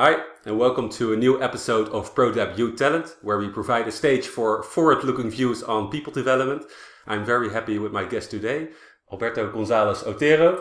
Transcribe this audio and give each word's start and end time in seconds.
Hi, 0.00 0.18
and 0.44 0.56
welcome 0.60 0.88
to 0.90 1.12
a 1.12 1.16
new 1.16 1.42
episode 1.42 1.88
of 1.88 2.14
ProDev 2.14 2.56
Youth 2.56 2.78
Talent, 2.78 3.16
where 3.20 3.36
we 3.36 3.48
provide 3.48 3.88
a 3.88 3.90
stage 3.90 4.28
for 4.28 4.62
forward 4.62 5.02
looking 5.02 5.28
views 5.28 5.64
on 5.64 5.90
people 5.90 6.12
development. 6.12 6.62
I'm 7.08 7.24
very 7.24 7.50
happy 7.50 7.80
with 7.80 7.90
my 7.90 8.04
guest 8.04 8.30
today, 8.30 8.68
Alberto 9.10 9.50
Gonzalez 9.50 10.04
Otero. 10.04 10.60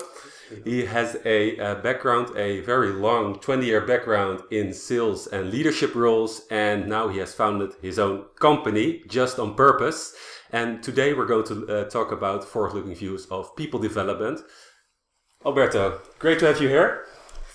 He 0.64 0.86
has 0.86 1.18
a, 1.24 1.56
a 1.58 1.76
background, 1.76 2.36
a 2.36 2.62
very 2.62 2.90
long 2.90 3.38
20 3.38 3.64
year 3.64 3.82
background 3.82 4.42
in 4.50 4.74
sales 4.74 5.28
and 5.28 5.52
leadership 5.52 5.94
roles, 5.94 6.48
and 6.50 6.88
now 6.88 7.08
he 7.08 7.20
has 7.20 7.36
founded 7.36 7.74
his 7.80 8.00
own 8.00 8.26
company 8.40 9.04
just 9.08 9.38
on 9.38 9.54
purpose. 9.54 10.16
And 10.52 10.82
today 10.82 11.14
we're 11.14 11.28
going 11.28 11.46
to 11.46 11.68
uh, 11.68 11.84
talk 11.92 12.12
about 12.12 12.44
forward 12.44 12.74
looking 12.74 12.96
views 12.96 13.28
of 13.28 13.56
people 13.56 13.80
development. 13.80 14.40
Alberto, 15.46 16.02
great 16.18 16.40
to 16.40 16.48
have 16.48 16.60
you 16.60 16.70
here. 16.70 17.06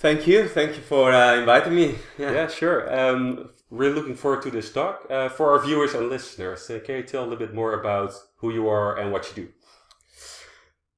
Thank 0.03 0.27
you. 0.27 0.49
Thank 0.49 0.75
you 0.75 0.83
for 0.83 1.13
uh, 1.13 1.37
inviting 1.37 1.77
me. 1.77 1.95
Yeah, 2.19 2.33
yeah 2.33 2.49
sure. 2.49 2.93
Um, 2.93 3.51
really 3.71 3.95
looking 3.95 4.17
forward 4.17 4.43
to 4.43 4.51
this 4.51 4.73
talk. 4.73 5.07
Uh, 5.09 5.29
for 5.29 5.53
our 5.53 5.65
viewers 5.65 5.95
and 5.95 6.09
listeners, 6.09 6.69
uh, 6.69 6.81
can 6.85 6.97
you 6.97 7.03
tell 7.05 7.23
a 7.23 7.27
little 7.29 7.39
bit 7.39 7.55
more 7.55 7.75
about 7.75 8.13
who 8.39 8.53
you 8.53 8.69
are 8.69 8.99
and 8.99 9.13
what 9.13 9.29
you 9.29 9.45
do? 9.45 9.49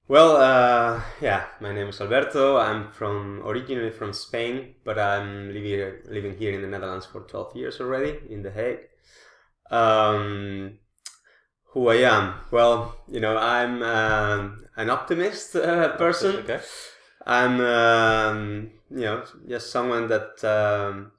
Well, 0.09 0.37
uh, 0.37 1.03
yeah, 1.21 1.45
my 1.61 1.75
name 1.75 1.89
is 1.89 2.01
Alberto. 2.01 2.57
I'm 2.57 2.93
from 2.93 3.43
originally 3.45 3.91
from 3.91 4.15
Spain, 4.15 4.77
but 4.85 4.99
I'm 4.99 5.53
living 5.53 5.99
living 6.09 6.39
here 6.39 6.55
in 6.55 6.63
the 6.63 6.69
Netherlands 6.69 7.05
for 7.05 7.21
12 7.21 7.57
years 7.57 7.81
already 7.83 8.21
in 8.31 8.43
The 8.43 8.53
Hague. 8.53 8.89
Um, 9.71 10.79
who 11.73 11.89
I 11.89 11.97
am? 11.97 12.37
Well, 12.51 12.97
you 13.07 13.21
know, 13.21 13.37
I'm 13.37 13.83
um, 13.83 14.65
an 14.79 14.89
optimist 14.89 15.57
uh, 15.57 15.95
person. 15.99 16.37
Okay. 16.37 16.61
I'm 17.27 17.61
um, 17.61 18.71
you 18.91 19.01
know 19.01 19.25
just 19.49 19.71
someone 19.71 20.09
that 20.09 20.45
um, 20.45 21.13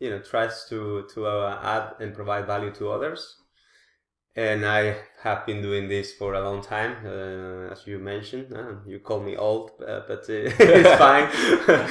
you 0.00 0.10
know 0.10 0.20
tries 0.20 0.66
to 0.68 1.06
to 1.14 1.26
uh, 1.26 1.58
add 1.62 2.02
and 2.02 2.14
provide 2.14 2.46
value 2.46 2.72
to 2.72 2.90
others 2.90 3.36
and 4.36 4.66
i 4.66 4.96
have 5.22 5.46
been 5.46 5.62
doing 5.62 5.88
this 5.88 6.12
for 6.12 6.34
a 6.34 6.40
long 6.40 6.60
time 6.62 6.96
uh, 7.06 7.72
as 7.72 7.86
you 7.86 7.98
mentioned 7.98 8.52
uh, 8.52 8.74
you 8.86 8.98
call 8.98 9.20
me 9.20 9.36
old 9.36 9.70
uh, 9.86 10.00
but 10.08 10.20
uh, 10.28 10.32
it's 10.58 10.98
fine 10.98 11.28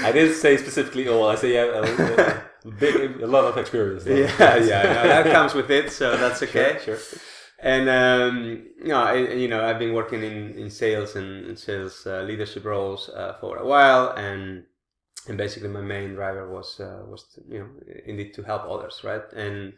i 0.03 0.11
didn't 0.11 0.35
say 0.35 0.57
specifically 0.57 1.07
old 1.07 1.31
i 1.31 1.35
say 1.35 1.53
yeah, 1.53 1.63
a, 1.63 2.67
a, 2.67 2.71
big 2.71 3.21
a 3.21 3.27
lot 3.27 3.45
of 3.45 3.57
experience 3.57 4.03
though. 4.03 4.15
yeah 4.15 4.57
yeah 4.57 4.83
no, 4.83 5.03
that 5.07 5.31
comes 5.31 5.53
with 5.53 5.71
it 5.71 5.91
so 5.91 6.17
that's 6.17 6.43
okay 6.43 6.79
sure, 6.83 6.97
sure. 6.97 7.19
And 7.63 7.89
um, 7.89 8.63
I, 8.85 9.15
you 9.15 9.47
know 9.47 9.63
i've 9.65 9.79
been 9.79 9.93
working 9.93 10.21
in, 10.23 10.53
in 10.61 10.69
sales 10.69 11.15
and 11.15 11.57
sales 11.57 12.05
uh, 12.05 12.21
leadership 12.21 12.65
roles 12.65 13.09
for 13.39 13.57
a 13.57 13.65
while. 13.65 14.09
And 14.11 14.65
and 15.27 15.37
basically 15.37 15.69
my 15.69 15.81
main 15.81 16.15
driver 16.15 16.49
was 16.49 16.79
uh, 16.79 17.01
was 17.07 17.23
to, 17.33 17.41
you 17.49 17.59
know 17.59 17.69
indeed 18.05 18.33
to 18.35 18.43
help 18.43 18.63
others 18.69 19.01
right? 19.03 19.23
And 19.33 19.73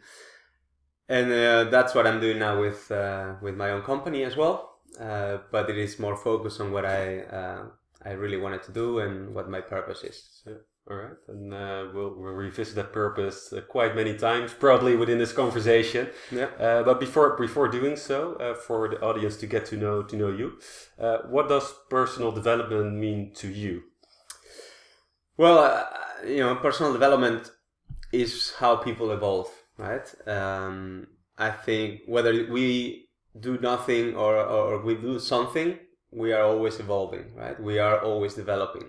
and 1.08 1.32
uh, 1.32 1.64
that's 1.64 1.94
what 1.94 2.06
I'm 2.06 2.20
doing 2.20 2.38
now 2.38 2.60
with 2.60 2.90
uh, 2.90 3.34
with 3.40 3.56
my 3.56 3.70
own 3.70 3.82
company 3.82 4.24
as 4.24 4.36
well. 4.36 4.80
Uh, 5.00 5.38
but 5.50 5.68
it 5.70 5.78
is 5.78 5.98
more 5.98 6.16
focused 6.16 6.60
on 6.60 6.72
what 6.72 6.84
I 6.84 7.20
uh, 7.20 7.62
I 8.04 8.12
really 8.12 8.38
wanted 8.38 8.62
to 8.64 8.72
do 8.72 8.98
and 9.00 9.34
what 9.34 9.48
my 9.48 9.60
purpose 9.60 10.02
is. 10.04 10.42
So, 10.44 10.56
all 10.88 10.96
right 10.96 11.16
and 11.28 11.52
uh, 11.52 11.86
we'll, 11.92 12.14
we'll 12.16 12.32
revisit 12.32 12.74
that 12.76 12.92
purpose 12.92 13.52
quite 13.68 13.96
many 13.96 14.16
times 14.16 14.52
probably 14.52 14.94
within 14.94 15.18
this 15.18 15.32
conversation 15.32 16.08
yeah 16.30 16.48
but 16.84 17.00
before 17.00 17.36
before 17.36 17.66
doing 17.68 17.96
so 17.96 18.54
for 18.66 18.88
the 18.88 19.00
audience 19.00 19.36
to 19.36 19.46
get 19.46 19.66
to 19.66 19.76
know 19.76 20.02
to 20.02 20.16
know 20.16 20.28
you 20.28 20.58
what 21.28 21.48
does 21.48 21.74
personal 21.90 22.30
development 22.30 22.94
mean 22.94 23.32
to 23.34 23.48
you 23.48 23.82
well, 25.36 25.58
uh, 25.58 25.84
you 26.26 26.38
know, 26.38 26.54
personal 26.56 26.92
development 26.92 27.50
is 28.10 28.54
how 28.58 28.76
people 28.76 29.10
evolve, 29.10 29.50
right? 29.76 30.06
Um, 30.26 31.08
I 31.36 31.50
think 31.50 32.02
whether 32.06 32.32
we 32.50 33.08
do 33.38 33.58
nothing 33.58 34.16
or, 34.16 34.36
or 34.38 34.80
we 34.80 34.94
do 34.94 35.18
something, 35.18 35.78
we 36.10 36.32
are 36.32 36.42
always 36.42 36.80
evolving, 36.80 37.34
right? 37.34 37.60
We 37.62 37.78
are 37.78 38.00
always 38.00 38.32
developing. 38.32 38.84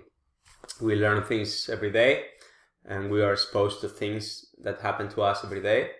We 0.82 0.96
learn 0.96 1.24
things 1.24 1.70
every 1.70 1.92
day 1.92 2.26
and 2.86 3.12
we 3.12 3.22
are 3.22 3.34
exposed 3.34 3.82
to 3.82 3.90
things 3.90 4.46
that 4.64 4.80
happen 4.82 5.10
to 5.10 5.22
us 5.22 5.44
every 5.44 5.62
day. 5.62 5.92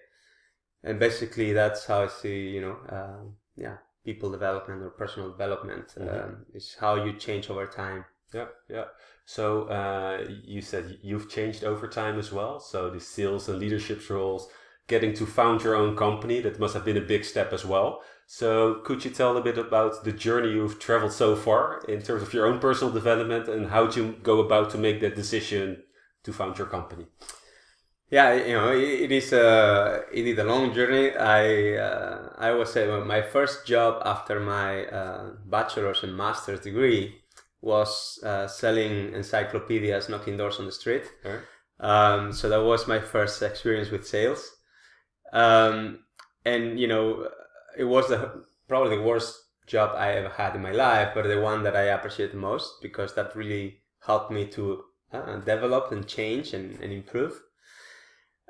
And 0.84 1.00
basically, 1.00 1.54
that's 1.54 1.86
how 1.86 2.04
I 2.04 2.08
see, 2.08 2.50
you 2.50 2.62
know, 2.62 2.78
uh, 2.90 3.24
yeah, 3.56 3.78
people 4.06 4.30
development 4.30 4.82
or 4.82 4.90
personal 4.90 5.30
development 5.30 5.94
mm-hmm. 5.98 6.10
um, 6.10 6.46
is 6.54 6.76
how 6.80 7.04
you 7.04 7.14
change 7.14 7.50
over 7.50 7.68
time. 7.68 8.06
Yeah, 8.34 8.46
yeah. 8.70 8.86
So 9.26 9.64
uh, 9.64 10.26
you 10.44 10.62
said 10.62 11.00
you've 11.02 11.30
changed 11.30 11.64
over 11.64 11.88
time 11.88 12.18
as 12.18 12.32
well. 12.32 12.60
So 12.60 12.90
the 12.90 13.00
sales 13.00 13.50
and 13.50 13.60
leadership 13.60 14.10
roles, 14.10 14.48
getting 14.88 15.14
to 15.16 15.26
found 15.26 15.64
your 15.64 15.76
own 15.76 15.98
company, 15.98 16.40
that 16.42 16.60
must 16.60 16.74
have 16.74 16.86
been 16.86 16.98
a 16.98 17.02
big 17.02 17.26
step 17.26 17.52
as 17.52 17.66
well. 17.66 18.02
So 18.30 18.82
could 18.84 19.06
you 19.06 19.12
tell 19.12 19.38
a 19.38 19.42
bit 19.42 19.58
about 19.58 20.04
the 20.04 20.12
journey 20.12 20.52
you've 20.52 20.80
traveled 20.80 21.14
so 21.14 21.34
far 21.34 21.80
in 21.88 22.02
terms 22.02 22.22
of 22.22 22.34
your 22.34 22.46
own 22.46 22.60
personal 22.60 22.94
development 22.94 23.48
and 23.48 23.68
how 23.68 23.90
you 23.90 24.18
go 24.22 24.42
about 24.42 24.70
to 24.72 24.78
make 24.78 25.00
that 25.00 25.16
decision 25.16 25.82
to 26.24 26.34
found 26.34 26.58
your 26.58 26.68
company? 26.68 27.06
Yeah, 28.10 28.34
you 28.34 28.54
know, 28.54 28.72
it 28.74 29.12
is 29.14 29.32
a 29.32 30.04
it 30.12 30.28
is 30.28 30.38
a 30.38 30.44
long 30.44 30.74
journey. 30.74 31.16
I 31.16 31.78
uh, 31.78 32.34
I 32.38 32.52
was 32.52 32.74
say 32.74 32.86
my 32.86 33.22
first 33.22 33.66
job 33.66 34.02
after 34.06 34.42
my 34.42 34.86
uh, 34.88 35.32
bachelor's 35.46 36.04
and 36.04 36.16
master's 36.16 36.60
degree 36.60 37.22
was 37.62 38.20
uh, 38.24 38.48
selling 38.48 39.14
encyclopedias, 39.14 40.10
knocking 40.10 40.36
doors 40.38 40.60
on 40.60 40.66
the 40.66 40.72
street. 40.72 41.04
Um, 41.80 42.34
so 42.34 42.50
that 42.50 42.64
was 42.64 42.88
my 42.88 43.00
first 43.00 43.42
experience 43.42 43.90
with 43.90 44.06
sales. 44.08 44.52
Um, 45.34 46.00
and 46.46 46.80
you 46.80 46.88
know, 46.88 47.30
it 47.78 47.86
was 47.86 48.08
the, 48.10 48.46
probably 48.68 48.98
the 48.98 49.04
worst 49.04 49.36
job 49.66 49.96
I 49.96 50.14
ever 50.14 50.30
had 50.30 50.56
in 50.56 50.62
my 50.62 50.72
life, 50.72 51.10
but 51.14 51.28
the 51.28 51.42
one 51.42 51.64
that 51.64 51.76
I 51.76 51.84
appreciate 51.84 52.32
the 52.32 52.38
most 52.38 52.82
because 52.82 53.14
that 53.16 53.36
really 53.36 53.82
helped 54.06 54.32
me 54.32 54.48
to 54.48 54.84
uh, 55.12 55.38
develop 55.38 55.92
and 55.92 56.08
change 56.08 56.54
and, 56.54 56.80
and 56.82 56.92
improve. 56.92 57.42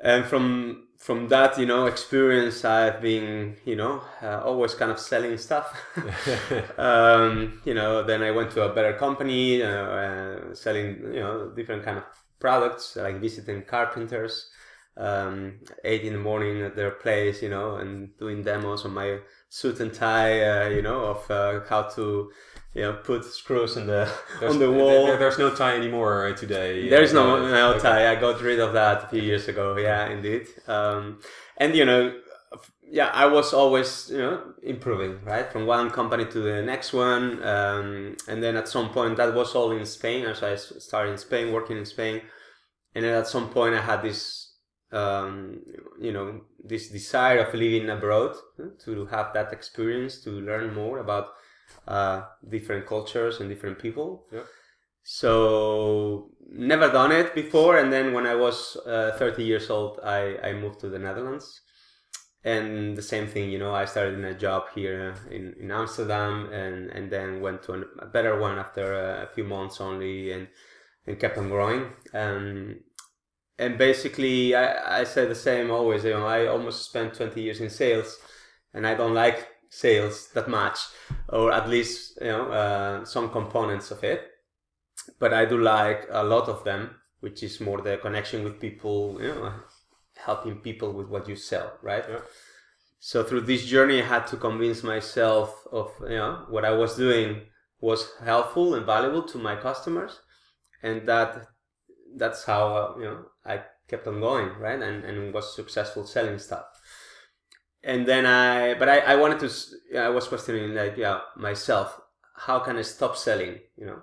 And 0.02 0.26
from 0.26 0.88
from 0.98 1.28
that 1.28 1.60
you 1.60 1.66
know 1.68 1.86
experience 1.86 2.66
i've 2.66 3.00
been 3.02 3.56
you 3.66 3.76
know 3.76 4.02
uh, 4.24 4.42
always 4.44 4.74
kind 4.74 4.92
of 4.92 5.00
selling 5.00 5.38
stuff. 5.38 5.80
Um, 6.78 7.62
you 7.66 7.74
know 7.74 8.04
then 8.04 8.22
i 8.24 8.32
went 8.32 8.52
to 8.52 8.64
a 8.64 8.74
better 8.74 8.94
company 8.94 9.62
uh, 9.62 9.68
uh, 9.68 10.56
selling 10.56 11.02
you 11.14 11.20
know 11.20 11.52
different 11.56 11.84
kind 11.84 11.98
of 11.98 12.04
products 12.40 12.96
like 12.96 13.20
visiting 13.20 13.64
carpenters 13.64 14.50
um, 14.98 15.60
eight 15.84 16.04
in 16.04 16.14
the 16.14 16.20
morning 16.20 16.62
at 16.62 16.76
their 16.76 16.92
place 16.92 17.42
you 17.42 17.50
know 17.50 17.76
and 17.76 18.18
doing 18.18 18.44
demos 18.44 18.86
on 18.86 18.94
my 18.94 19.20
suit 19.50 19.80
and 19.80 19.94
tie 19.94 20.42
uh, 20.42 20.70
you 20.70 20.82
know 20.82 21.06
of 21.06 21.32
uh, 21.32 21.62
how 21.70 21.84
to 21.84 22.30
you 22.78 22.84
know, 22.84 22.94
put 22.94 23.26
screws 23.26 23.76
in 23.76 23.88
the 23.88 24.08
there's, 24.40 24.54
on 24.54 24.60
the 24.60 24.72
wall. 24.72 25.08
There, 25.08 25.18
there's 25.18 25.40
no 25.40 25.54
tie 25.54 25.76
anymore 25.76 26.32
today. 26.38 26.88
There's 26.88 27.12
no, 27.12 27.50
no 27.50 27.72
okay. 27.72 27.80
tie. 27.80 28.12
I 28.12 28.16
got 28.16 28.40
rid 28.40 28.60
of 28.60 28.74
that 28.74 29.06
a 29.06 29.08
few 29.08 29.22
years 29.24 29.48
ago. 29.48 29.76
Yeah, 29.78 30.08
indeed. 30.10 30.46
Um, 30.68 31.20
and 31.58 31.76
you 31.76 31.86
know, 31.86 32.14
yeah, 32.84 33.08
I 33.08 33.26
was 33.26 33.52
always 33.52 34.10
you 34.12 34.20
know 34.20 34.54
improving 34.62 35.24
right 35.26 35.52
from 35.52 35.66
one 35.66 35.90
company 35.90 36.26
to 36.26 36.40
the 36.40 36.62
next 36.62 36.94
one, 36.94 37.44
um, 37.44 38.16
and 38.28 38.44
then 38.44 38.56
at 38.56 38.68
some 38.68 38.90
point 38.92 39.18
that 39.18 39.34
was 39.34 39.56
all 39.56 39.72
in 39.72 39.84
Spain. 39.84 40.28
So 40.36 40.52
I 40.52 40.56
started 40.56 41.14
in 41.14 41.18
Spain, 41.18 41.52
working 41.52 41.78
in 41.78 41.86
Spain, 41.86 42.22
and 42.94 43.04
then 43.04 43.16
at 43.16 43.28
some 43.28 43.50
point 43.50 43.74
I 43.74 43.82
had 43.82 44.04
this 44.04 44.47
um, 44.92 45.62
you 46.00 46.12
know 46.12 46.42
this 46.64 46.90
desire 46.90 47.40
of 47.40 47.54
living 47.54 47.90
abroad 47.90 48.36
to 48.84 49.06
have 49.08 49.34
that 49.34 49.52
experience 49.52 50.22
to 50.24 50.32
learn 50.32 50.74
more 50.74 51.00
about 51.00 51.30
uh, 51.88 52.22
different 52.50 52.86
cultures 52.86 53.40
and 53.40 53.50
different 53.50 53.80
people. 53.80 54.26
Yeah. 54.32 54.44
So 55.04 56.32
never 56.50 56.92
done 56.92 57.14
it 57.14 57.34
before, 57.34 57.78
and 57.78 57.92
then 57.92 58.14
when 58.14 58.28
I 58.28 58.36
was 58.36 58.76
uh, 58.86 59.12
30 59.18 59.44
years 59.44 59.70
old, 59.70 60.00
I, 60.04 60.38
I 60.44 60.54
moved 60.54 60.82
to 60.82 60.90
the 60.90 61.00
Netherlands, 61.00 61.62
and 62.44 62.98
the 62.98 63.02
same 63.02 63.28
thing, 63.28 63.50
you 63.50 63.58
know, 63.58 63.74
I 63.74 63.86
started 63.86 64.16
in 64.16 64.26
a 64.26 64.38
job 64.38 64.64
here 64.76 65.16
in, 65.32 65.56
in 65.60 65.72
Amsterdam, 65.72 66.50
and, 66.52 66.90
and 66.90 67.10
then 67.10 67.40
went 67.40 67.64
to 67.64 67.86
a 68.00 68.06
better 68.06 68.38
one 68.38 68.60
after 68.60 68.94
a 69.24 69.30
few 69.34 69.46
months 69.46 69.80
only, 69.80 70.34
and 70.34 70.48
and 71.08 71.20
kept 71.20 71.38
on 71.38 71.50
growing. 71.50 71.86
Um, 72.14 72.82
and 73.60 73.78
basically, 73.78 74.56
I, 74.56 75.02
I 75.02 75.04
say 75.04 75.26
the 75.26 75.36
same 75.36 75.72
always. 75.72 76.04
You 76.04 76.12
know, 76.12 76.26
I 76.26 76.48
almost 76.48 76.86
spent 76.86 77.16
20 77.16 77.42
years 77.42 77.60
in 77.60 77.70
sales, 77.70 78.18
and 78.74 78.86
I 78.86 78.94
don't 78.94 79.14
like 79.14 79.48
sales 79.70 80.30
that 80.34 80.48
much, 80.48 80.80
or 81.30 81.52
at 81.52 81.68
least 81.70 82.20
you 82.22 82.28
know 82.28 82.52
uh, 82.52 83.06
some 83.06 83.30
components 83.30 83.92
of 83.92 84.04
it. 84.04 84.32
But 85.20 85.34
I 85.34 85.46
do 85.46 85.58
like 85.58 86.08
a 86.10 86.24
lot 86.24 86.50
of 86.50 86.64
them, 86.64 86.96
which 87.22 87.42
is 87.42 87.60
more 87.60 87.82
the 87.82 87.98
connection 87.98 88.44
with 88.44 88.60
people, 88.60 89.18
you 89.22 89.34
know, 89.34 89.54
helping 90.16 90.58
people 90.58 90.94
with 90.94 91.08
what 91.08 91.28
you 91.28 91.36
sell, 91.36 91.78
right? 91.82 92.04
Yeah. 92.08 92.20
So 93.00 93.24
through 93.24 93.42
this 93.42 93.66
journey, 93.66 94.02
I 94.02 94.06
had 94.06 94.28
to 94.28 94.38
convince 94.38 94.84
myself 94.84 95.66
of 95.72 95.92
you 96.02 96.18
know 96.18 96.46
what 96.50 96.66
I 96.66 96.72
was 96.72 96.96
doing 96.96 97.42
was 97.80 98.12
helpful 98.24 98.76
and 98.76 98.86
valuable 98.86 99.24
to 99.24 99.38
my 99.38 99.56
customers, 99.56 100.20
and 100.84 101.08
that 101.08 101.48
that's 102.18 102.44
how 102.46 102.76
uh, 102.76 102.94
you 102.98 103.06
know 103.06 103.26
I 103.46 103.62
kept 103.88 104.08
on 104.08 104.20
going, 104.20 104.50
right? 104.60 104.82
And 104.82 105.04
and 105.04 105.34
was 105.34 105.56
successful 105.56 106.06
selling 106.06 106.40
stuff. 106.40 106.66
And 107.84 108.06
then 108.06 108.26
I, 108.26 108.74
but 108.74 108.90
I, 108.90 109.00
I 109.00 109.16
wanted 109.16 109.40
to. 109.40 110.00
I 110.00 110.10
was 110.10 110.28
questioning 110.28 110.74
like, 110.74 110.98
yeah, 110.98 111.20
myself. 111.36 112.02
How 112.36 112.60
can 112.60 112.78
I 112.78 112.82
stop 112.82 113.16
selling? 113.16 113.60
You 113.78 113.86
know. 113.86 114.02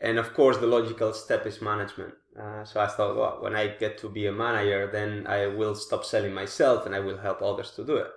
And 0.00 0.18
of 0.18 0.34
course, 0.34 0.58
the 0.58 0.66
logical 0.66 1.12
step 1.12 1.46
is 1.46 1.62
management. 1.62 2.14
Uh, 2.38 2.64
so 2.64 2.80
I 2.80 2.88
thought, 2.88 3.16
well, 3.16 3.38
when 3.40 3.54
I 3.54 3.68
get 3.68 3.96
to 3.98 4.08
be 4.08 4.26
a 4.26 4.32
manager, 4.32 4.90
then 4.92 5.26
I 5.26 5.46
will 5.46 5.74
stop 5.74 6.04
selling 6.04 6.34
myself 6.34 6.84
and 6.84 6.94
I 6.94 7.00
will 7.00 7.18
help 7.18 7.40
others 7.40 7.70
to 7.72 7.84
do 7.84 7.96
it. 7.96 8.10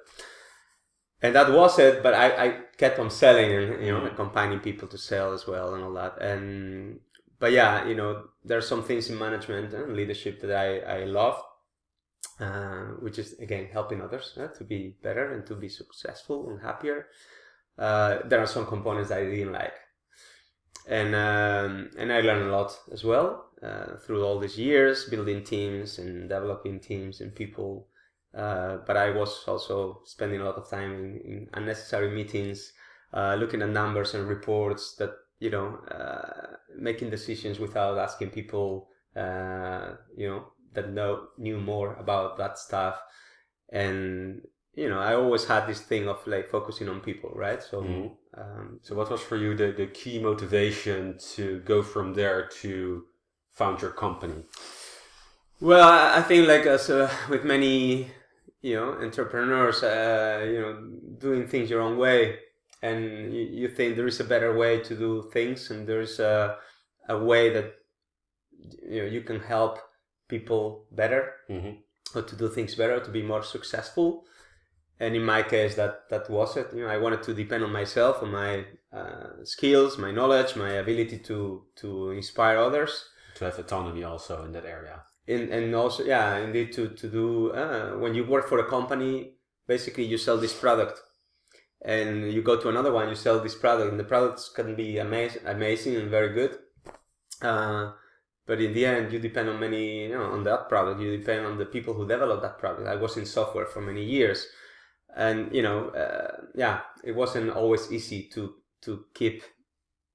And 1.22 1.36
that 1.36 1.52
was 1.52 1.78
it. 1.80 2.02
But 2.04 2.14
I, 2.14 2.46
I 2.46 2.60
kept 2.78 3.00
on 3.00 3.10
selling 3.10 3.52
and 3.52 3.86
you 3.86 3.92
know 3.92 4.00
mm-hmm. 4.00 4.14
accompanying 4.14 4.60
people 4.60 4.88
to 4.88 4.98
sell 4.98 5.34
as 5.34 5.48
well 5.48 5.76
and 5.76 5.84
all 5.84 5.94
that. 5.94 6.22
And 6.22 7.00
but 7.40 7.52
yeah, 7.52 7.88
you 7.88 7.96
know, 7.96 8.26
there 8.44 8.58
are 8.58 8.62
some 8.62 8.84
things 8.84 9.10
in 9.10 9.18
management 9.18 9.74
and 9.74 9.96
leadership 9.96 10.42
that 10.42 10.52
I, 10.52 11.02
I 11.02 11.04
love, 11.06 11.42
uh, 12.40 12.96
which 13.00 13.20
is 13.20 13.34
again 13.40 13.68
helping 13.72 14.02
others 14.02 14.34
uh, 14.38 14.48
to 14.48 14.64
be 14.64 14.96
better 15.04 15.34
and 15.34 15.46
to 15.48 15.56
be 15.56 15.70
successful 15.70 16.50
and 16.50 16.62
happier. 16.62 17.08
Uh, 17.78 18.20
there 18.26 18.40
are 18.40 18.48
some 18.48 18.66
components 18.66 19.12
I 19.12 19.24
didn't 19.24 19.54
like, 19.54 19.74
and 20.88 21.14
um, 21.14 21.92
and 21.98 22.12
I 22.12 22.22
learned 22.22 22.50
a 22.50 22.52
lot 22.52 22.78
as 22.92 23.04
well 23.04 23.52
uh, 23.62 23.98
through 23.98 24.24
all 24.24 24.40
these 24.40 24.58
years, 24.58 25.06
building 25.06 25.44
teams 25.44 26.00
and 26.00 26.30
developing 26.30 26.80
teams 26.80 27.22
and 27.22 27.36
people. 27.36 27.88
Uh, 28.36 28.78
but 28.86 28.98
I 28.98 29.12
was 29.12 29.44
also 29.48 30.02
spending 30.06 30.42
a 30.42 30.44
lot 30.44 30.56
of 30.56 30.70
time 30.70 30.94
in, 30.94 31.22
in 31.22 31.50
unnecessary 31.54 32.12
meetings, 32.12 32.74
uh, 33.14 33.36
looking 33.36 33.62
at 33.62 33.70
numbers 33.70 34.14
and 34.14 34.28
reports 34.28 34.96
that 34.96 35.12
you 35.40 35.50
know, 35.50 35.80
uh, 35.92 36.56
making 36.76 37.10
decisions 37.10 37.60
without 37.60 37.98
asking 37.98 38.30
people, 38.30 38.90
uh, 39.16 39.92
you 40.16 40.28
know, 40.28 40.48
that 40.74 40.92
know 40.92 41.28
knew 41.38 41.60
more 41.60 41.96
about 41.96 42.38
that 42.38 42.58
stuff, 42.58 43.00
and 43.72 44.42
you 44.74 44.90
know, 44.90 45.00
I 45.00 45.16
always 45.16 45.46
had 45.46 45.68
this 45.68 45.82
thing 45.82 46.08
of 46.08 46.26
like 46.28 46.50
focusing 46.50 46.88
on 46.90 47.02
people, 47.02 47.32
right? 47.34 47.62
So, 47.62 47.82
mm-hmm. 47.82 48.40
um, 48.40 48.80
so 48.84 48.96
what 48.96 49.10
was 49.10 49.22
for 49.22 49.36
you 49.36 49.56
the 49.56 49.72
the 49.72 49.88
key 49.88 50.20
motivation 50.20 51.18
to 51.36 51.60
go 51.62 51.82
from 51.82 52.14
there 52.14 52.48
to 52.62 53.06
found 53.54 53.82
your 53.82 53.92
company? 53.92 54.44
Well, 55.60 55.90
I 56.16 56.22
think 56.22 56.48
like 56.48 56.68
as 56.68 56.90
uh, 56.90 57.12
with 57.30 57.44
many, 57.44 58.12
you 58.62 58.76
know, 58.76 58.94
entrepreneurs, 58.94 59.82
uh, 59.82 60.46
you 60.46 60.62
know, 60.62 60.90
doing 61.18 61.48
things 61.48 61.70
your 61.70 61.82
own 61.82 61.98
way 61.98 62.38
and 62.82 63.34
you, 63.34 63.42
you 63.42 63.68
think 63.68 63.96
there 63.96 64.08
is 64.08 64.20
a 64.20 64.24
better 64.24 64.56
way 64.56 64.80
to 64.80 64.96
do 64.96 65.30
things 65.34 65.72
and 65.72 65.88
there's 65.88 66.20
a, 66.20 66.58
a 67.10 67.18
way 67.18 67.50
that 67.50 67.74
you 68.88 69.02
know 69.02 69.08
you 69.08 69.22
can 69.22 69.40
help 69.40 69.80
people 70.28 70.86
better 70.92 71.34
mm-hmm. 71.50 72.18
or 72.18 72.22
to 72.22 72.36
do 72.36 72.50
things 72.50 72.76
better 72.76 73.00
to 73.00 73.12
be 73.12 73.22
more 73.22 73.44
successful. 73.44 74.26
And 75.00 75.16
in 75.16 75.24
my 75.24 75.44
case 75.44 75.76
that 75.76 76.10
that 76.10 76.30
was 76.30 76.58
it. 76.58 76.68
You 76.74 76.84
know 76.84 76.90
i 76.90 76.98
wanted 76.98 77.24
to 77.24 77.34
depend 77.34 77.64
on 77.64 77.72
myself 77.72 78.22
on 78.24 78.32
my 78.32 78.66
uh, 78.92 79.44
skills 79.44 79.98
my 79.98 80.12
knowledge 80.12 80.56
my 80.56 80.72
ability 80.74 81.20
to 81.20 81.64
to 81.78 82.12
inspire 82.12 82.58
others. 82.58 83.06
To 83.36 83.46
have 83.46 83.60
autonomy 83.60 84.04
also 84.04 84.44
in 84.46 84.52
that 84.54 84.66
area. 84.66 85.04
In, 85.28 85.52
and 85.52 85.76
also 85.76 86.04
yeah 86.04 86.38
indeed 86.38 86.74
to 86.74 86.90
to 86.90 87.08
do 87.08 87.52
uh, 87.52 87.98
when 87.98 88.16
you 88.16 88.26
work 88.26 88.48
for 88.48 88.60
a 88.60 88.70
company 88.70 89.34
basically 89.68 90.06
you 90.06 90.18
sell 90.18 90.38
this 90.38 90.54
product 90.54 91.02
and 91.82 92.32
you 92.32 92.42
go 92.42 92.60
to 92.60 92.70
another 92.70 92.92
one, 92.92 93.10
you 93.10 93.16
sell 93.16 93.40
this 93.40 93.56
product, 93.56 93.92
and 93.92 94.00
the 94.00 94.04
products 94.04 94.50
can 94.50 94.76
be 94.76 94.98
amazing, 94.98 95.42
amazing 95.46 95.96
and 95.96 96.10
very 96.10 96.34
good. 96.34 96.58
Uh, 97.42 97.92
but 98.46 98.62
in 98.62 98.74
the 98.74 98.86
end, 98.86 99.12
you 99.12 99.20
depend 99.20 99.50
on 99.50 99.60
many, 99.60 100.04
you 100.04 100.10
know, 100.10 100.24
on 100.24 100.44
that 100.46 100.70
product. 100.70 101.02
You 101.02 101.18
depend 101.18 101.46
on 101.46 101.58
the 101.58 101.66
people 101.66 101.94
who 101.94 102.08
develop 102.08 102.42
that 102.42 102.58
product. 102.58 102.88
I 102.88 102.96
was 102.96 103.18
in 103.18 103.26
software 103.26 103.66
for 103.66 103.82
many 103.82 104.04
years, 104.04 104.48
and 105.16 105.54
you 105.54 105.62
know, 105.62 105.90
uh, 105.90 106.46
yeah, 106.56 106.82
it 107.04 107.16
wasn't 107.16 107.52
always 107.52 107.92
easy 107.92 108.30
to 108.34 108.56
to 108.82 109.06
keep, 109.14 109.44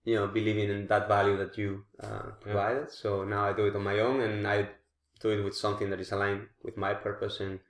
you 0.04 0.14
know, 0.14 0.26
believing 0.28 0.70
in 0.70 0.86
that 0.86 1.08
value 1.08 1.36
that 1.36 1.58
you 1.58 1.84
uh, 2.02 2.30
provided. 2.40 2.88
Yeah. 2.88 2.94
So 3.02 3.24
now 3.24 3.44
I 3.44 3.52
do 3.52 3.66
it 3.66 3.76
on 3.76 3.82
my 3.82 3.98
own, 4.00 4.20
and 4.20 4.48
I 4.48 4.68
do 5.20 5.28
it 5.28 5.44
with 5.44 5.54
something 5.54 5.90
that 5.90 6.00
is 6.00 6.10
aligned 6.10 6.48
with 6.64 6.76
my 6.76 6.94
purpose 6.94 7.38
and 7.40 7.60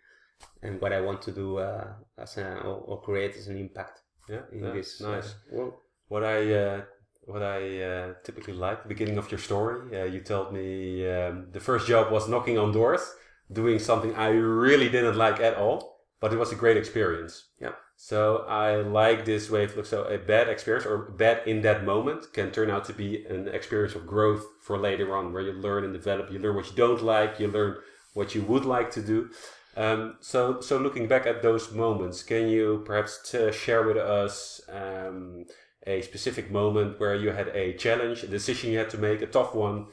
and 0.62 0.80
what 0.80 0.92
I 0.92 1.00
want 1.00 1.22
to 1.22 1.32
do 1.32 1.58
uh, 1.58 1.88
as 2.18 2.36
a, 2.38 2.58
or, 2.58 2.76
or, 2.86 3.00
create 3.02 3.36
as 3.36 3.48
an 3.48 3.58
impact. 3.58 4.00
Yeah, 4.28 4.42
in 4.52 4.64
yeah, 4.64 4.72
this 4.72 5.02
uh, 5.02 5.10
nice. 5.10 5.34
world. 5.50 5.74
What 6.08 6.24
I 6.24 6.54
uh, 6.54 6.82
what 7.24 7.42
I 7.42 7.82
uh, 7.82 8.14
typically 8.24 8.54
like, 8.54 8.82
the 8.82 8.88
beginning 8.88 9.18
of 9.18 9.30
your 9.30 9.38
story, 9.38 10.00
uh, 10.00 10.04
you 10.04 10.20
told 10.20 10.52
me 10.52 11.08
um, 11.08 11.48
the 11.52 11.60
first 11.60 11.86
job 11.86 12.12
was 12.12 12.28
knocking 12.28 12.58
on 12.58 12.72
doors, 12.72 13.14
doing 13.50 13.78
something 13.78 14.14
I 14.14 14.28
really 14.28 14.88
didn't 14.88 15.16
like 15.16 15.40
at 15.40 15.56
all, 15.56 16.00
but 16.20 16.32
it 16.32 16.38
was 16.38 16.52
a 16.52 16.56
great 16.56 16.76
experience. 16.76 17.48
Yeah. 17.60 17.72
So 17.96 18.38
I 18.48 18.76
like 18.76 19.24
this 19.24 19.48
way 19.48 19.64
of 19.64 19.76
look. 19.76 19.86
So 19.86 20.02
a 20.04 20.18
bad 20.18 20.48
experience 20.48 20.86
or 20.86 20.98
bad 20.98 21.46
in 21.46 21.62
that 21.62 21.84
moment 21.84 22.32
can 22.32 22.50
turn 22.50 22.70
out 22.70 22.84
to 22.86 22.92
be 22.92 23.24
an 23.26 23.46
experience 23.48 23.94
of 23.94 24.06
growth 24.06 24.44
for 24.60 24.76
later 24.76 25.16
on, 25.16 25.32
where 25.32 25.42
you 25.42 25.52
learn 25.52 25.84
and 25.84 25.92
develop. 25.92 26.32
You 26.32 26.40
learn 26.40 26.56
what 26.56 26.68
you 26.68 26.76
don't 26.76 27.02
like. 27.02 27.38
You 27.38 27.48
learn 27.48 27.76
what 28.14 28.34
you 28.34 28.42
would 28.42 28.64
like 28.64 28.90
to 28.92 29.02
do. 29.02 29.30
Um, 29.76 30.16
so, 30.20 30.60
so 30.60 30.78
looking 30.78 31.08
back 31.08 31.26
at 31.26 31.42
those 31.42 31.72
moments, 31.72 32.22
can 32.22 32.48
you 32.48 32.82
perhaps 32.84 33.34
share 33.52 33.86
with 33.86 33.96
us 33.96 34.60
um, 34.70 35.46
a 35.86 36.02
specific 36.02 36.50
moment 36.50 37.00
where 37.00 37.14
you 37.14 37.30
had 37.30 37.48
a 37.48 37.72
challenge, 37.74 38.22
a 38.22 38.28
decision 38.28 38.70
you 38.70 38.78
had 38.78 38.90
to 38.90 38.98
make, 38.98 39.22
a 39.22 39.26
tough 39.26 39.54
one, 39.54 39.86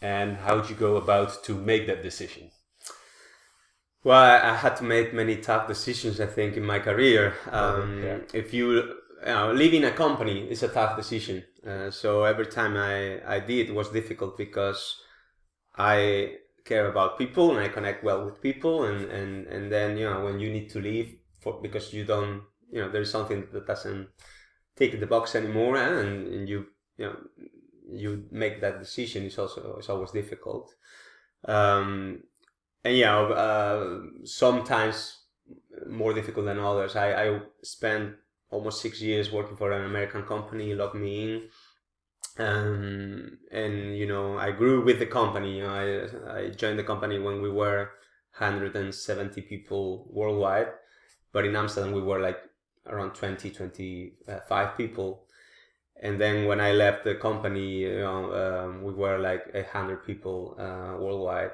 and 0.00 0.38
how 0.38 0.58
did 0.58 0.70
you 0.70 0.76
go 0.76 0.96
about 0.96 1.44
to 1.44 1.54
make 1.54 1.86
that 1.86 2.02
decision? 2.02 2.50
Well, 4.02 4.42
I 4.42 4.54
had 4.56 4.76
to 4.76 4.84
make 4.84 5.12
many 5.12 5.36
tough 5.36 5.68
decisions, 5.68 6.20
I 6.20 6.26
think, 6.26 6.56
in 6.56 6.64
my 6.64 6.78
career. 6.78 7.34
Um, 7.50 8.02
yeah. 8.02 8.18
If 8.32 8.54
you, 8.54 8.94
know, 9.26 9.52
leaving 9.52 9.84
a 9.84 9.90
company 9.90 10.50
is 10.50 10.62
a 10.62 10.68
tough 10.68 10.96
decision. 10.96 11.44
Uh, 11.66 11.90
so 11.90 12.24
every 12.24 12.46
time 12.46 12.78
I, 12.78 13.20
I 13.26 13.40
did, 13.40 13.70
was 13.70 13.90
difficult 13.90 14.38
because 14.38 14.96
I 15.76 16.36
care 16.64 16.88
about 16.88 17.18
people 17.18 17.50
and 17.50 17.60
I 17.60 17.68
connect 17.68 18.04
well 18.04 18.24
with 18.24 18.40
people 18.40 18.84
and, 18.84 19.10
and, 19.10 19.46
and 19.46 19.72
then, 19.72 19.96
you 19.96 20.08
know, 20.08 20.24
when 20.24 20.40
you 20.40 20.50
need 20.50 20.70
to 20.70 20.80
leave 20.80 21.16
for, 21.40 21.60
because 21.60 21.92
you 21.92 22.04
don't, 22.04 22.42
you 22.70 22.80
know, 22.80 22.90
there's 22.90 23.10
something 23.10 23.46
that 23.52 23.66
doesn't 23.66 24.08
take 24.76 24.98
the 24.98 25.06
box 25.06 25.34
anymore 25.34 25.76
and, 25.76 26.26
and 26.26 26.48
you, 26.48 26.66
you 26.96 27.06
know, 27.06 27.16
you 27.92 28.24
make 28.30 28.60
that 28.60 28.78
decision 28.78 29.24
is 29.24 29.38
also, 29.38 29.76
it's 29.78 29.88
always 29.88 30.12
difficult. 30.12 30.72
Um, 31.46 32.22
and 32.84 32.96
yeah, 32.96 33.18
uh, 33.18 34.00
sometimes 34.24 35.24
more 35.88 36.14
difficult 36.14 36.46
than 36.46 36.58
others. 36.58 36.96
I, 36.96 37.12
I 37.12 37.40
spent 37.62 38.14
almost 38.50 38.80
six 38.80 39.00
years 39.00 39.32
working 39.32 39.56
for 39.56 39.72
an 39.72 39.84
American 39.84 40.22
company, 40.22 40.74
LogMeIn 40.74 41.42
um, 42.38 43.38
and 43.50 43.96
you 43.96 44.06
know 44.06 44.38
I 44.38 44.50
grew 44.52 44.84
with 44.84 44.98
the 44.98 45.06
company. 45.06 45.62
I 45.62 46.04
I 46.28 46.50
joined 46.50 46.78
the 46.78 46.84
company 46.84 47.18
when 47.18 47.42
we 47.42 47.50
were 47.50 47.90
170 48.38 49.42
people 49.42 50.06
worldwide, 50.10 50.68
but 51.32 51.44
in 51.44 51.56
Amsterdam 51.56 51.92
we 51.92 52.02
were 52.02 52.20
like 52.20 52.38
around 52.86 53.14
20, 53.14 53.50
25 53.50 54.76
people. 54.76 55.24
And 56.02 56.20
then 56.20 56.46
when 56.46 56.60
I 56.60 56.72
left 56.72 57.04
the 57.04 57.14
company, 57.14 57.80
you 57.80 57.98
know, 57.98 58.32
um, 58.32 58.82
we 58.82 58.94
were 58.94 59.18
like 59.18 59.52
100 59.52 60.06
people 60.06 60.56
uh, 60.58 60.96
worldwide. 60.98 61.50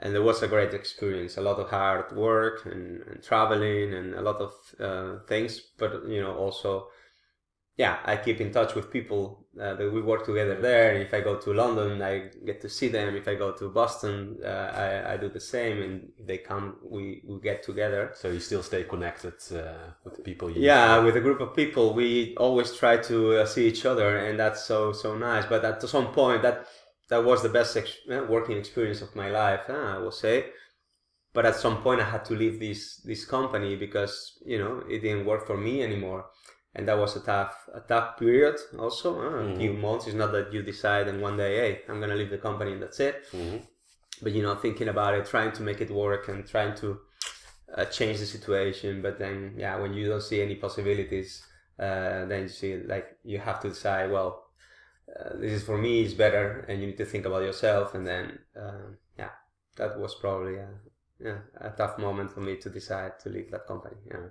And 0.00 0.16
it 0.16 0.20
was 0.20 0.42
a 0.42 0.48
great 0.48 0.74
experience, 0.74 1.36
a 1.36 1.42
lot 1.42 1.60
of 1.60 1.70
hard 1.70 2.10
work 2.16 2.66
and, 2.66 3.02
and 3.02 3.22
traveling 3.22 3.94
and 3.94 4.14
a 4.14 4.22
lot 4.22 4.40
of 4.40 4.54
uh, 4.80 5.20
things, 5.28 5.60
but 5.78 6.04
you 6.08 6.20
know, 6.20 6.34
also 6.34 6.88
yeah, 7.82 7.96
I 8.04 8.14
keep 8.16 8.40
in 8.40 8.50
touch 8.52 8.74
with 8.76 8.90
people 8.90 9.46
uh, 9.60 9.74
that 9.78 9.90
we 9.92 10.00
work 10.02 10.24
together 10.24 10.56
there. 10.68 10.92
And 10.92 11.02
if 11.02 11.12
I 11.14 11.20
go 11.20 11.34
to 11.44 11.52
London, 11.62 12.02
I 12.02 12.14
get 12.48 12.60
to 12.62 12.68
see 12.68 12.88
them. 12.88 13.16
If 13.16 13.26
I 13.28 13.34
go 13.34 13.52
to 13.60 13.68
Boston, 13.80 14.38
uh, 14.44 14.48
I, 14.84 15.12
I 15.12 15.16
do 15.16 15.28
the 15.28 15.40
same. 15.54 15.76
And 15.82 15.94
they 16.28 16.38
come, 16.38 16.76
we, 16.94 17.22
we 17.26 17.40
get 17.40 17.62
together. 17.62 18.12
So 18.14 18.28
you 18.30 18.40
still 18.40 18.62
stay 18.62 18.84
connected 18.84 19.34
uh, 19.52 19.92
with 20.04 20.14
the 20.14 20.22
people 20.22 20.48
you 20.50 20.66
Yeah, 20.68 20.98
with 20.98 21.16
a 21.16 21.20
group 21.20 21.40
of 21.40 21.54
people, 21.56 21.94
we 21.94 22.34
always 22.36 22.74
try 22.76 22.98
to 22.98 23.40
uh, 23.40 23.46
see 23.46 23.66
each 23.68 23.86
other, 23.86 24.18
and 24.18 24.38
that's 24.38 24.62
so 24.64 24.92
so 24.92 25.16
nice. 25.16 25.46
But 25.46 25.64
at 25.64 25.82
some 25.82 26.12
point, 26.12 26.42
that 26.42 26.66
that 27.08 27.24
was 27.24 27.42
the 27.42 27.48
best 27.48 27.76
ex- 27.76 27.98
uh, 28.10 28.24
working 28.28 28.58
experience 28.58 29.00
of 29.00 29.16
my 29.16 29.30
life, 29.30 29.68
I 29.70 29.96
will 29.98 30.10
say. 30.12 30.50
But 31.34 31.46
at 31.46 31.56
some 31.56 31.82
point, 31.82 32.00
I 32.02 32.04
had 32.10 32.24
to 32.26 32.34
leave 32.34 32.60
this 32.60 32.98
this 33.04 33.24
company 33.26 33.76
because 33.76 34.38
you 34.46 34.58
know 34.58 34.84
it 34.90 35.00
didn't 35.00 35.26
work 35.26 35.46
for 35.46 35.56
me 35.56 35.82
anymore 35.82 36.26
and 36.74 36.88
that 36.88 36.98
was 36.98 37.16
a 37.16 37.20
tough 37.20 37.68
a 37.74 37.80
tough 37.80 38.18
period 38.18 38.56
also 38.78 39.20
uh, 39.20 39.24
mm-hmm. 39.24 39.52
a 39.52 39.56
few 39.58 39.72
months 39.74 40.06
it's 40.06 40.16
not 40.16 40.32
that 40.32 40.52
you 40.52 40.62
decide 40.62 41.08
and 41.08 41.20
one 41.20 41.36
day 41.36 41.56
hey 41.56 41.80
i'm 41.88 42.00
gonna 42.00 42.14
leave 42.14 42.30
the 42.30 42.38
company 42.38 42.72
and 42.72 42.82
that's 42.82 43.00
it 43.00 43.24
mm-hmm. 43.32 43.58
but 44.22 44.32
you 44.32 44.42
know 44.42 44.54
thinking 44.54 44.88
about 44.88 45.14
it 45.14 45.26
trying 45.26 45.52
to 45.52 45.62
make 45.62 45.80
it 45.80 45.90
work 45.90 46.28
and 46.28 46.46
trying 46.46 46.74
to 46.74 46.98
uh, 47.76 47.84
change 47.86 48.18
the 48.18 48.26
situation 48.26 49.02
but 49.02 49.18
then 49.18 49.54
yeah 49.56 49.76
when 49.78 49.92
you 49.94 50.08
don't 50.08 50.22
see 50.22 50.40
any 50.40 50.54
possibilities 50.54 51.44
uh, 51.78 52.26
then 52.26 52.42
you 52.42 52.48
see 52.48 52.76
like 52.76 53.16
you 53.24 53.38
have 53.38 53.60
to 53.60 53.68
decide 53.68 54.10
well 54.10 54.42
uh, 55.08 55.36
this 55.36 55.52
is 55.52 55.62
for 55.62 55.78
me 55.78 56.02
is 56.02 56.14
better, 56.14 56.64
and 56.68 56.80
you 56.80 56.86
need 56.86 56.96
to 56.96 57.04
think 57.04 57.26
about 57.26 57.42
yourself. 57.42 57.94
And 57.94 58.06
then, 58.06 58.38
uh, 58.58 58.92
yeah, 59.18 59.30
that 59.76 59.98
was 59.98 60.14
probably 60.14 60.56
a, 60.56 60.68
yeah, 61.20 61.38
a 61.60 61.70
tough 61.70 61.98
moment 61.98 62.32
for 62.32 62.40
me 62.40 62.56
to 62.56 62.70
decide 62.70 63.18
to 63.20 63.28
leave 63.28 63.50
that 63.50 63.66
company. 63.66 63.96
Yeah. 64.10 64.28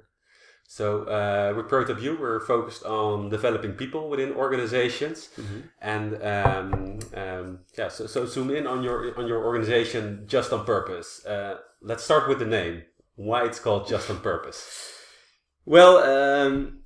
So 0.72 1.04
uh, 1.04 1.52
with 1.54 1.68
ProTabU, 1.68 2.18
we're 2.18 2.40
focused 2.40 2.86
on 2.86 3.28
developing 3.28 3.74
people 3.74 4.08
within 4.10 4.32
organizations, 4.32 5.28
Mhm. 5.38 5.64
and 5.82 6.10
um, 6.24 7.00
um, 7.14 7.60
yeah. 7.78 7.90
So, 7.90 8.08
so 8.08 8.26
zoom 8.26 8.50
in 8.52 8.66
on 8.66 8.82
your 8.82 8.98
on 9.20 9.28
your 9.28 9.44
organization 9.44 10.04
just 10.28 10.54
on 10.54 10.64
purpose. 10.64 11.26
Uh, 11.26 11.58
let's 11.82 12.06
start 12.06 12.30
with 12.30 12.40
the 12.40 12.46
name. 12.46 12.84
Why 13.16 13.44
it's 13.44 13.60
called 13.60 13.86
Just 13.94 14.10
on 14.10 14.20
Purpose? 14.22 14.62
Well, 15.66 15.98
um, 15.98 16.84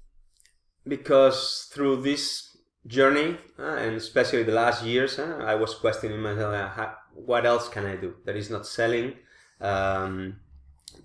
because 0.87 1.69
through 1.71 2.01
this 2.01 2.57
journey, 2.87 3.37
uh, 3.59 3.77
and 3.83 3.95
especially 3.97 4.41
the 4.41 4.57
last 4.63 4.83
years, 4.83 5.19
uh, 5.19 5.43
I 5.45 5.53
was 5.53 5.75
questioning 5.75 6.21
myself, 6.21 6.53
uh, 6.79 6.89
what 7.13 7.45
else 7.45 7.69
can 7.69 7.85
I 7.85 7.95
do 7.97 8.15
that 8.25 8.35
is 8.35 8.49
not 8.49 8.65
selling, 8.65 9.13
um, 9.61 10.39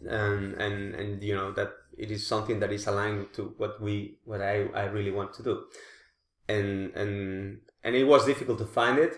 and, 0.08 0.54
and 0.54 0.94
and 0.94 1.22
you 1.22 1.34
know 1.34 1.52
that 1.52 1.70
it 2.04 2.10
is 2.10 2.26
something 2.26 2.60
that 2.60 2.72
is 2.72 2.86
aligned 2.86 3.32
to 3.34 3.54
what 3.58 3.80
we 3.80 4.18
what 4.24 4.40
I, 4.40 4.66
I 4.74 4.84
really 4.96 5.10
want 5.18 5.34
to 5.34 5.42
do, 5.42 5.54
and 6.48 6.92
and 6.94 7.12
and 7.84 7.96
it 7.96 8.04
was 8.04 8.26
difficult 8.26 8.58
to 8.58 8.66
find 8.66 8.98
it 8.98 9.14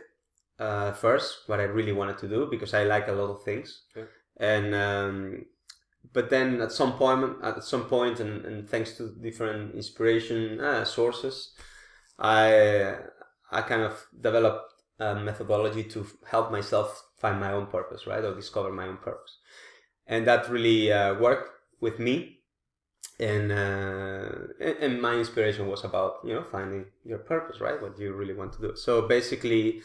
uh, 0.58 0.92
first 0.92 1.28
what 1.48 1.60
I 1.60 1.64
really 1.64 1.92
wanted 1.92 2.18
to 2.18 2.28
do 2.28 2.46
because 2.50 2.74
I 2.74 2.84
like 2.84 3.08
a 3.08 3.12
lot 3.20 3.30
of 3.30 3.42
things, 3.44 3.68
Yeah. 3.96 4.04
and 4.36 4.74
um, 4.74 5.46
but 6.12 6.30
then 6.30 6.60
at 6.60 6.72
some 6.72 6.92
point 6.94 7.36
at 7.42 7.62
some 7.64 7.84
point 7.84 8.20
and, 8.20 8.44
and 8.44 8.68
thanks 8.68 8.96
to 8.96 9.14
different 9.22 9.74
inspiration 9.74 10.60
uh, 10.60 10.84
sources 10.84 11.54
i 12.18 12.94
i 13.50 13.62
kind 13.62 13.82
of 13.82 14.06
developed 14.20 14.72
a 14.98 15.14
methodology 15.14 15.84
to 15.84 16.06
help 16.30 16.50
myself 16.50 16.88
find 17.18 17.40
my 17.40 17.52
own 17.52 17.66
purpose 17.66 18.06
right? 18.06 18.24
Or 18.24 18.34
discover 18.34 18.70
my 18.72 18.86
own 18.86 18.98
purpose. 18.98 19.38
And 20.06 20.26
that 20.26 20.48
really 20.50 20.92
uh, 20.92 21.14
worked 21.14 21.50
with 21.80 21.98
me 21.98 22.41
and, 23.20 23.52
uh, 23.52 24.30
and 24.80 25.00
my 25.00 25.14
inspiration 25.14 25.68
was 25.68 25.84
about 25.84 26.16
you 26.24 26.34
know 26.34 26.42
finding 26.42 26.86
your 27.04 27.18
purpose 27.18 27.60
right 27.60 27.80
what 27.80 27.98
you 27.98 28.12
really 28.12 28.34
want 28.34 28.52
to 28.52 28.60
do 28.60 28.76
so 28.76 29.02
basically 29.02 29.80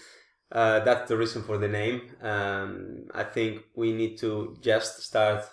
uh, 0.51 0.79
that's 0.79 1.09
the 1.09 1.17
reason 1.17 1.43
for 1.43 1.57
the 1.57 1.67
name 1.67 2.01
um, 2.21 3.05
i 3.13 3.23
think 3.23 3.61
we 3.75 3.91
need 3.91 4.17
to 4.17 4.57
just 4.61 5.01
start 5.01 5.43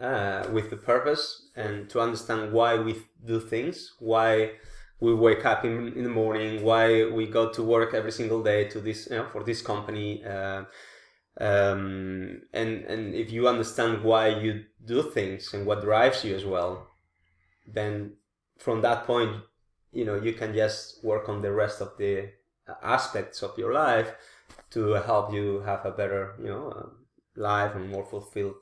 uh, 0.00 0.46
with 0.52 0.70
the 0.70 0.76
purpose 0.76 1.50
and 1.56 1.88
to 1.90 2.00
understand 2.00 2.52
why 2.52 2.78
we 2.78 2.96
do 3.24 3.40
things, 3.40 3.94
why 3.98 4.52
we 5.00 5.14
wake 5.14 5.44
up 5.44 5.64
in, 5.64 5.92
in 5.94 6.04
the 6.04 6.08
morning, 6.08 6.62
why 6.62 7.04
we 7.04 7.26
go 7.26 7.50
to 7.50 7.62
work 7.62 7.92
every 7.94 8.12
single 8.12 8.42
day 8.42 8.64
to 8.68 8.80
this, 8.80 9.08
you 9.10 9.16
know, 9.16 9.26
for 9.32 9.42
this 9.42 9.60
company. 9.60 10.24
Uh, 10.24 10.64
um, 11.40 12.42
and, 12.52 12.84
and 12.84 13.14
if 13.14 13.32
you 13.32 13.48
understand 13.48 14.02
why 14.02 14.28
you 14.28 14.64
do 14.84 15.02
things 15.02 15.52
and 15.54 15.66
what 15.66 15.82
drives 15.82 16.24
you 16.24 16.34
as 16.34 16.44
well, 16.44 16.88
then 17.72 18.14
from 18.58 18.82
that 18.82 19.06
point, 19.06 19.36
you 19.92 20.04
know, 20.04 20.16
you 20.16 20.32
can 20.32 20.54
just 20.54 21.02
work 21.04 21.28
on 21.28 21.42
the 21.42 21.52
rest 21.52 21.80
of 21.80 21.96
the 21.98 22.30
aspects 22.82 23.42
of 23.42 23.58
your 23.58 23.72
life 23.72 24.14
to 24.70 24.92
help 24.94 25.32
you 25.32 25.60
have 25.60 25.84
a 25.84 25.90
better, 25.90 26.34
you 26.40 26.48
know, 26.48 26.70
uh, 26.70 26.88
life 27.36 27.74
and 27.74 27.90
more 27.90 28.04
fulfilled 28.04 28.54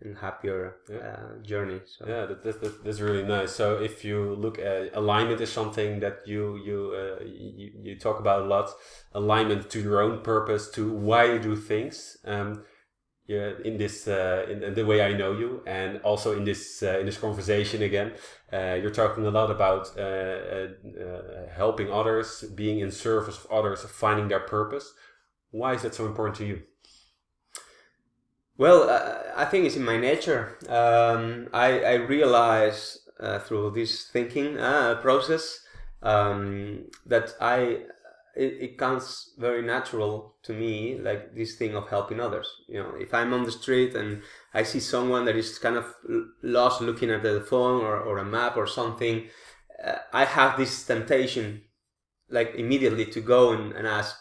and 0.00 0.16
happier 0.16 0.76
Yeah. 0.88 0.98
uh, 0.98 1.42
journey. 1.42 1.80
So 1.86 2.06
Yeah, 2.06 2.26
that, 2.26 2.42
that, 2.42 2.60
that, 2.60 2.84
that's 2.84 3.00
really 3.00 3.24
nice. 3.24 3.52
So 3.54 3.82
if 3.82 4.04
you 4.04 4.34
look 4.36 4.58
at 4.58 4.94
alignment 4.94 5.40
is 5.40 5.52
something 5.52 6.00
that 6.00 6.26
you 6.26 6.56
you, 6.64 6.94
uh, 6.94 7.24
you 7.24 7.72
you 7.82 7.98
talk 7.98 8.20
about 8.20 8.42
a 8.42 8.44
lot. 8.46 8.70
Alignment 9.12 9.68
to 9.70 9.80
your 9.80 10.00
own 10.00 10.20
purpose, 10.22 10.70
to 10.72 10.92
why 10.92 11.24
you 11.24 11.38
do 11.38 11.56
things. 11.56 12.18
Um, 12.24 12.64
yeah, 13.28 13.50
in 13.62 13.76
this 13.76 14.08
uh, 14.08 14.46
in, 14.48 14.72
the 14.72 14.86
way 14.86 15.02
I 15.02 15.12
know 15.12 15.32
you, 15.32 15.62
and 15.66 16.00
also 16.00 16.34
in 16.34 16.44
this 16.44 16.82
uh, 16.82 16.98
in 16.98 17.04
this 17.04 17.18
conversation 17.18 17.82
again, 17.82 18.12
uh, 18.50 18.78
you're 18.80 18.90
talking 18.90 19.26
a 19.26 19.30
lot 19.30 19.50
about 19.50 19.92
uh, 19.98 20.00
uh, 20.00 20.68
uh, 20.98 21.48
helping 21.54 21.92
others, 21.92 22.42
being 22.54 22.80
in 22.80 22.90
service 22.90 23.44
of 23.44 23.50
others, 23.52 23.82
finding 23.84 24.28
their 24.28 24.40
purpose. 24.40 24.94
Why 25.50 25.74
is 25.74 25.82
that 25.82 25.94
so 25.94 26.06
important 26.06 26.36
to 26.38 26.46
you? 26.46 26.62
Well, 28.56 28.88
I 29.36 29.44
think 29.44 29.66
it's 29.66 29.76
in 29.76 29.84
my 29.84 29.98
nature. 29.98 30.56
Um, 30.66 31.48
I, 31.52 31.80
I 31.80 31.94
realize 31.94 32.98
through 33.42 33.70
this 33.70 34.06
thinking 34.06 34.56
process 34.56 35.60
um, 36.02 36.86
that 37.06 37.34
I 37.40 37.82
it, 38.38 38.56
it 38.60 38.78
comes 38.78 39.34
very 39.36 39.62
natural 39.62 40.36
to 40.44 40.52
me, 40.52 40.96
like 40.96 41.34
this 41.34 41.56
thing 41.56 41.74
of 41.74 41.88
helping 41.88 42.20
others. 42.20 42.48
You 42.68 42.82
know, 42.82 42.94
if 42.98 43.12
I'm 43.12 43.34
on 43.34 43.42
the 43.42 43.50
street 43.50 43.94
and 43.96 44.22
I 44.54 44.62
see 44.62 44.78
someone 44.78 45.24
that 45.24 45.34
is 45.34 45.58
kind 45.58 45.76
of 45.76 45.92
lost 46.42 46.80
looking 46.80 47.10
at 47.10 47.24
the 47.24 47.40
phone 47.40 47.82
or, 47.82 47.98
or 47.98 48.18
a 48.18 48.24
map 48.24 48.56
or 48.56 48.66
something, 48.66 49.26
uh, 49.84 49.96
I 50.12 50.24
have 50.24 50.56
this 50.56 50.86
temptation, 50.86 51.62
like 52.30 52.54
immediately 52.54 53.06
to 53.06 53.20
go 53.20 53.52
and, 53.52 53.72
and 53.72 53.88
ask, 53.88 54.16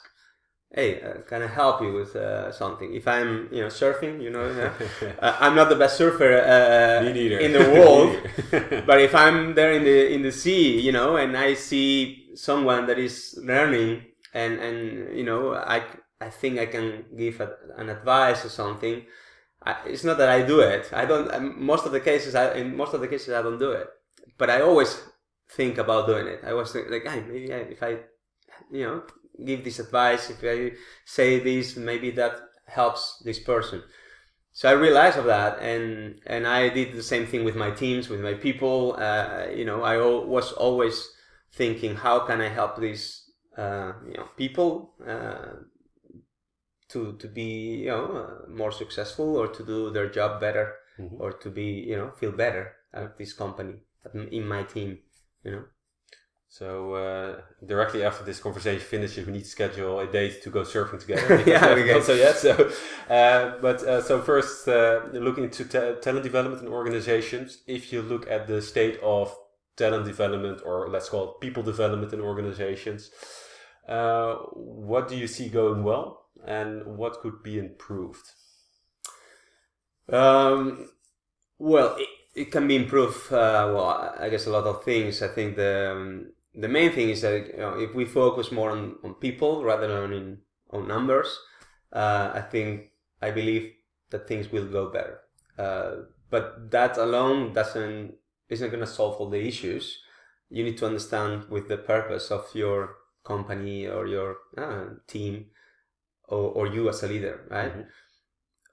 hey, 0.73 0.99
uh, 0.99 1.21
can 1.21 1.43
I 1.43 1.47
help 1.47 1.81
you 1.83 1.93
with 1.93 2.15
uh, 2.15 2.51
something? 2.51 2.95
If 2.95 3.07
I'm, 3.07 3.49
you 3.51 3.61
know, 3.61 3.67
surfing, 3.67 4.19
you 4.19 4.31
know, 4.31 4.49
yeah, 4.51 5.09
uh, 5.19 5.37
I'm 5.39 5.53
not 5.53 5.69
the 5.69 5.75
best 5.75 5.95
surfer 5.95 6.39
uh, 6.39 7.05
in 7.07 7.53
the 7.53 7.69
world, 7.71 8.17
but 8.87 8.99
if 8.99 9.13
I'm 9.13 9.53
there 9.53 9.73
in 9.73 9.83
the 9.83 10.11
in 10.11 10.23
the 10.23 10.31
sea, 10.31 10.81
you 10.81 10.91
know, 10.91 11.17
and 11.17 11.37
I 11.37 11.53
see 11.53 12.26
someone 12.37 12.87
that 12.87 12.99
is 12.99 13.39
learning, 13.43 14.03
and 14.33 14.59
and 14.59 15.17
you 15.17 15.25
know, 15.25 15.55
I 15.55 15.83
I 16.21 16.29
think 16.29 16.59
I 16.59 16.67
can 16.67 17.05
give 17.17 17.41
a, 17.41 17.49
an 17.77 17.89
advice 17.89 18.45
or 18.45 18.49
something. 18.49 19.05
I, 19.63 19.75
it's 19.87 20.03
not 20.03 20.17
that 20.19 20.29
I 20.29 20.43
do 20.43 20.61
it. 20.61 20.89
I 20.93 21.05
don't. 21.05 21.31
um, 21.33 21.63
Most 21.65 21.85
of 21.85 21.93
the 21.93 22.01
cases, 22.01 22.35
I 22.35 22.53
in 22.55 22.77
most 22.77 22.93
of 22.95 23.01
the 23.01 23.07
cases, 23.09 23.33
I 23.33 23.41
don't 23.41 23.59
do 23.59 23.71
it. 23.71 23.87
But 24.37 24.49
I 24.49 24.61
always 24.61 24.99
think 25.51 25.77
about 25.77 26.07
doing 26.07 26.27
it. 26.27 26.41
I 26.45 26.53
was 26.53 26.75
like, 26.75 27.05
hey, 27.07 27.21
maybe 27.21 27.53
I, 27.53 27.57
if 27.75 27.83
I, 27.83 27.99
you 28.71 28.85
know, 28.85 29.03
give 29.45 29.63
this 29.63 29.79
advice, 29.79 30.29
if 30.29 30.43
I 30.43 30.75
say 31.05 31.39
this, 31.39 31.75
maybe 31.77 32.11
that 32.11 32.33
helps 32.67 33.21
this 33.25 33.39
person. 33.39 33.83
So 34.53 34.69
I 34.69 34.73
realized 34.73 35.17
of 35.19 35.25
that, 35.25 35.59
and 35.61 36.19
and 36.27 36.47
I 36.47 36.69
did 36.69 36.93
the 36.93 37.03
same 37.03 37.27
thing 37.27 37.45
with 37.45 37.55
my 37.55 37.71
teams, 37.71 38.09
with 38.09 38.21
my 38.21 38.35
people. 38.35 38.95
Uh, 38.99 39.47
you 39.55 39.65
know, 39.65 39.83
I 39.83 39.97
was 39.97 40.51
always 40.53 41.09
thinking, 41.57 41.95
how 41.95 42.19
can 42.27 42.41
I 42.41 42.49
help 42.49 42.73
these 42.79 43.03
uh, 43.57 43.93
you 44.07 44.13
know 44.17 44.27
people 44.37 44.93
uh, 45.07 45.53
to 46.89 47.13
to 47.17 47.27
be 47.27 47.83
you 47.85 47.87
know 47.87 48.05
uh, 48.21 48.49
more 48.49 48.71
successful 48.71 49.35
or 49.37 49.47
to 49.47 49.63
do 49.65 49.89
their 49.91 50.09
job 50.09 50.39
better 50.39 50.67
Mhm. 50.99 51.19
or 51.23 51.31
to 51.43 51.49
be 51.51 51.67
you 51.89 51.95
know 51.97 52.09
feel 52.19 52.31
better 52.31 52.63
at 52.93 53.17
this 53.17 53.33
company 53.33 53.75
in 54.31 54.47
my 54.47 54.63
team. 54.63 54.99
You 55.43 55.51
know. 55.51 55.63
So 56.49 56.93
uh, 56.95 57.41
directly 57.65 58.03
after 58.03 58.23
this 58.25 58.39
conversation 58.39 58.81
finishes, 58.95 59.25
we 59.27 59.33
need 59.33 59.45
to 59.45 59.49
schedule 59.57 59.99
a 59.99 60.07
date 60.07 60.41
to 60.43 60.49
go 60.49 60.61
surfing 60.63 60.99
together. 61.05 61.27
Yeah, 61.53 61.75
we 61.75 61.83
can. 61.83 62.01
so 62.03 62.13
yet. 62.13 62.37
So, 62.37 62.51
uh, 63.09 63.59
but 63.61 63.83
uh, 63.83 64.01
so 64.01 64.21
first, 64.21 64.67
uh, 64.67 65.01
looking 65.13 65.45
into 65.45 65.65
ta- 65.65 65.95
talent 66.05 66.23
development 66.23 66.61
in 66.63 66.69
organizations. 66.69 67.49
If 67.67 67.91
you 67.93 68.01
look 68.01 68.25
at 68.29 68.47
the 68.47 68.61
state 68.61 68.97
of 69.03 69.25
talent 69.77 70.05
development, 70.05 70.61
or 70.65 70.89
let's 70.89 71.09
call 71.09 71.31
it 71.31 71.41
people 71.41 71.63
development 71.63 72.11
in 72.13 72.21
organizations, 72.21 73.11
uh, 73.87 74.35
what 74.53 75.07
do 75.07 75.15
you 75.15 75.27
see 75.27 75.47
going 75.47 75.83
well, 75.83 76.25
and 76.45 76.97
what 76.97 77.21
could 77.21 77.41
be 77.43 77.57
improved? 77.57 78.31
Um, 80.11 80.89
well, 81.57 81.95
it, 81.97 82.09
it 82.35 82.51
can 82.51 82.67
be 82.67 82.75
improved. 82.75 83.31
Uh, 83.31 83.71
well, 83.73 84.15
I 84.19 84.29
guess 84.29 84.47
a 84.47 84.51
lot 84.51 84.65
of 84.65 84.83
things. 84.83 85.21
I 85.21 85.27
think 85.27 85.55
the 85.55 85.91
um, 85.91 86.31
the 86.53 86.67
main 86.67 86.91
thing 86.91 87.09
is 87.09 87.21
that 87.21 87.47
you 87.47 87.57
know, 87.57 87.79
if 87.79 87.93
we 87.93 88.05
focus 88.05 88.51
more 88.51 88.71
on, 88.71 88.95
on 89.03 89.13
people 89.15 89.63
rather 89.63 89.87
than 89.87 90.13
in, 90.13 90.37
on 90.71 90.87
numbers, 90.87 91.39
uh, 91.93 92.31
I 92.33 92.41
think 92.41 92.91
I 93.21 93.31
believe 93.31 93.73
that 94.09 94.27
things 94.27 94.51
will 94.51 94.65
go 94.65 94.89
better. 94.89 95.19
Uh, 95.57 95.91
but 96.29 96.71
that 96.71 96.97
alone 96.97 97.53
doesn't 97.53 98.15
isn't 98.49 98.69
going 98.69 98.81
to 98.81 98.87
solve 98.87 99.15
all 99.17 99.29
the 99.29 99.45
issues. 99.45 99.99
You 100.49 100.63
need 100.63 100.77
to 100.77 100.85
understand 100.85 101.49
with 101.49 101.67
the 101.67 101.77
purpose 101.77 102.31
of 102.31 102.47
your 102.53 102.95
company 103.23 103.87
or 103.87 104.07
your 104.07 104.37
uh, 104.57 104.85
team 105.07 105.47
or, 106.29 106.51
or 106.51 106.67
you 106.67 106.89
as 106.89 107.03
a 107.03 107.07
leader, 107.07 107.45
right? 107.49 107.75
Mhm. 107.75 107.85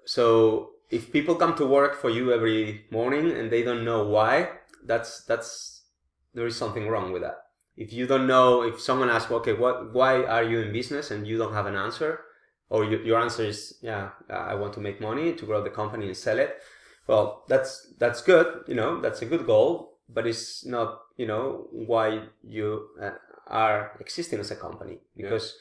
So 0.06 0.70
if 0.90 1.10
people 1.12 1.34
come 1.34 1.54
to 1.56 1.66
work 1.66 1.94
for 1.96 2.10
you 2.10 2.32
every 2.32 2.86
morning 2.90 3.32
and 3.32 3.50
they 3.50 3.62
don't 3.62 3.84
know 3.84 4.06
why, 4.06 4.50
that's 4.84 5.24
that's 5.24 5.82
there 6.34 6.46
is 6.46 6.56
something 6.56 6.88
wrong 6.88 7.12
with 7.12 7.22
that. 7.22 7.38
If 7.76 7.92
you 7.92 8.06
don't 8.06 8.26
know, 8.26 8.62
if 8.62 8.80
someone 8.80 9.10
asks, 9.10 9.32
okay, 9.32 9.52
what, 9.52 9.92
why 9.92 10.22
are 10.24 10.44
you 10.44 10.60
in 10.60 10.72
business, 10.72 11.10
and 11.10 11.26
you 11.26 11.38
don't 11.38 11.54
have 11.54 11.66
an 11.66 11.74
answer, 11.74 12.20
or 12.68 12.84
you, 12.84 12.98
your 12.98 13.20
answer 13.20 13.42
is, 13.44 13.78
yeah, 13.82 14.10
I 14.30 14.54
want 14.54 14.74
to 14.74 14.80
make 14.80 15.00
money 15.00 15.32
to 15.34 15.46
grow 15.46 15.62
the 15.62 15.70
company 15.70 16.06
and 16.06 16.16
sell 16.16 16.38
it. 16.38 16.60
Well, 17.06 17.44
that's 17.48 17.92
that's 17.98 18.22
good, 18.22 18.64
you 18.66 18.74
know, 18.74 19.00
that's 19.00 19.22
a 19.22 19.26
good 19.26 19.46
goal, 19.46 19.98
but 20.08 20.26
it's 20.26 20.64
not, 20.64 21.00
you 21.16 21.26
know, 21.26 21.68
why 21.70 22.22
you 22.42 22.88
uh, 23.00 23.10
are 23.46 23.96
existing 24.00 24.40
as 24.40 24.50
a 24.50 24.56
company 24.56 25.00
Yeah. 25.14 25.28
because 25.28 25.54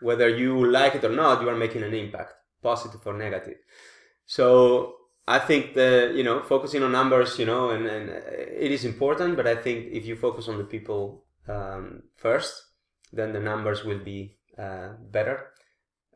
whether 0.00 0.28
you 0.28 0.66
like 0.66 0.96
it 0.96 1.04
or 1.04 1.14
not, 1.14 1.42
you 1.42 1.48
are 1.48 1.56
making 1.56 1.82
an 1.84 1.94
impact, 1.94 2.34
positive 2.62 3.06
or 3.06 3.14
negative. 3.14 3.58
So 4.26 4.96
I 5.28 5.38
think 5.38 5.74
the 5.74 6.12
you 6.14 6.24
know 6.24 6.42
focusing 6.42 6.82
on 6.82 6.92
numbers, 6.92 7.38
you 7.38 7.46
know, 7.46 7.70
and, 7.70 7.86
and 7.86 8.10
it 8.10 8.72
is 8.72 8.84
important, 8.84 9.36
but 9.36 9.46
I 9.46 9.54
think 9.54 9.92
if 9.92 10.04
you 10.04 10.16
focus 10.16 10.48
on 10.48 10.58
the 10.58 10.64
people 10.64 11.24
um, 11.48 12.02
first, 12.16 12.54
then 13.12 13.32
the 13.32 13.40
numbers 13.40 13.84
will 13.84 14.00
be 14.00 14.38
uh, 14.58 14.94
better 15.10 15.46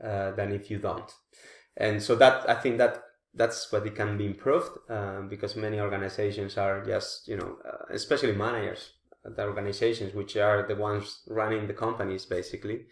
uh, 0.02 0.32
than 0.32 0.52
if 0.52 0.70
you 0.70 0.78
don't. 0.78 1.10
And 1.76 2.02
so 2.02 2.16
that 2.16 2.48
I 2.48 2.54
think 2.54 2.78
that 2.78 3.02
that's 3.36 3.70
what 3.70 3.86
it 3.86 3.94
can 3.94 4.16
be 4.16 4.26
improved 4.26 4.78
um, 4.88 5.28
because 5.28 5.54
many 5.56 5.78
organizations 5.78 6.56
are 6.56 6.84
just 6.84 7.28
you 7.28 7.36
know 7.36 7.56
uh, 7.64 7.84
especially 7.90 8.32
managers 8.32 8.92
the 9.24 9.44
organizations 9.44 10.14
which 10.14 10.36
are 10.36 10.66
the 10.66 10.74
ones 10.74 11.20
running 11.28 11.66
the 11.66 11.74
companies 11.74 12.24
basically 12.24 12.86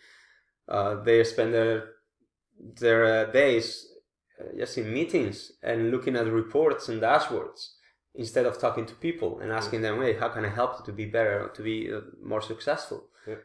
uh, 0.68 1.02
they 1.02 1.24
spend 1.24 1.54
their 1.54 1.84
their 2.78 3.04
uh, 3.04 3.32
days 3.32 3.86
uh, 4.40 4.56
just 4.56 4.76
in 4.78 4.92
meetings 4.92 5.52
and 5.62 5.90
looking 5.90 6.16
at 6.16 6.26
reports 6.26 6.88
and 6.88 7.00
dashboards 7.00 7.70
instead 8.14 8.46
of 8.46 8.60
talking 8.60 8.86
to 8.86 8.94
people 8.94 9.40
and 9.40 9.50
asking 9.50 9.80
them 9.80 10.00
hey 10.02 10.14
how 10.14 10.28
can 10.28 10.44
i 10.44 10.48
help 10.48 10.78
you 10.78 10.84
to 10.84 10.92
be 10.92 11.06
better 11.06 11.50
to 11.54 11.62
be 11.62 11.92
uh, 11.92 12.00
more 12.22 12.42
successful? 12.42 13.04
Yeah. 13.26 13.36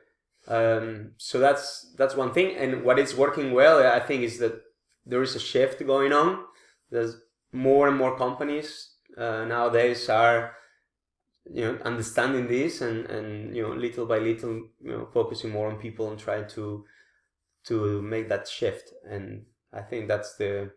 um, 0.48 1.12
so 1.18 1.40
that's 1.40 1.94
that's 1.98 2.16
one 2.16 2.34
thing. 2.34 2.56
And 2.56 2.84
what 2.84 3.00
is 3.00 3.16
working 3.16 3.54
well 3.54 3.78
i 3.86 4.00
think 4.00 4.24
is 4.24 4.40
that 4.40 4.62
there 5.06 5.24
is 5.24 5.36
a 5.36 5.40
shift 5.40 5.86
going 5.86 6.12
on 6.12 6.46
there's 6.92 7.18
more 7.52 7.88
and 7.88 7.98
more 7.98 8.18
companies 8.18 8.96
uh, 9.18 9.44
nowadays 9.46 10.10
are 10.10 10.56
you 11.52 11.66
know 11.66 11.78
understanding 11.84 12.48
this 12.48 12.82
and 12.82 13.06
and 13.08 13.56
you 13.56 13.64
know 13.64 13.74
little 13.74 14.06
by 14.06 14.20
little 14.20 14.54
you 14.82 14.92
know 14.92 15.08
focusing 15.14 15.50
more 15.52 15.70
on 15.72 15.78
people 15.78 16.10
and 16.12 16.20
trying 16.20 16.48
to 16.48 16.86
to 17.66 18.02
make 18.02 18.30
that 18.30 18.48
shift 18.48 18.94
and 19.10 19.46
i 19.74 19.82
think 19.82 20.08
that's 20.08 20.36
the 20.36 20.72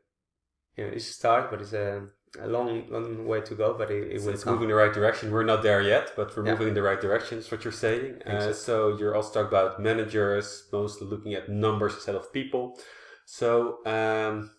you 0.77 0.85
know 0.85 0.91
it's 0.93 1.09
a 1.11 1.13
start 1.13 1.51
but 1.51 1.61
it's 1.61 1.75
a, 1.75 2.07
a 2.41 2.47
long 2.47 2.89
long 2.89 3.27
way 3.27 3.41
to 3.43 3.55
go 3.55 3.75
but 3.77 3.91
it, 3.91 4.13
it 4.13 4.21
So 4.21 4.27
will 4.27 4.35
it's 4.35 4.45
come 4.45 4.55
moving 4.55 4.71
in 4.71 4.75
the 4.77 4.83
right 4.83 4.93
direction. 4.95 5.31
We're 5.31 5.45
not 5.45 5.63
there 5.63 5.83
yet, 5.83 6.13
but 6.17 6.35
we're 6.35 6.47
Yeah. 6.47 6.53
moving 6.53 6.69
in 6.69 6.75
the 6.75 6.83
right 6.91 7.01
direction. 7.01 7.39
Is 7.39 7.51
what 7.51 7.63
you're 7.65 7.73
saying. 7.87 8.23
Uh, 8.27 8.41
so. 8.41 8.53
so 8.53 8.75
you're 8.99 9.15
also 9.15 9.31
talking 9.35 9.49
about 9.49 9.81
managers, 9.83 10.67
mostly 10.73 11.07
looking 11.07 11.35
at 11.35 11.51
numbers 11.51 11.93
instead 11.95 12.15
of 12.15 12.33
people. 12.33 12.79
So 13.27 13.85
um, 13.85 14.51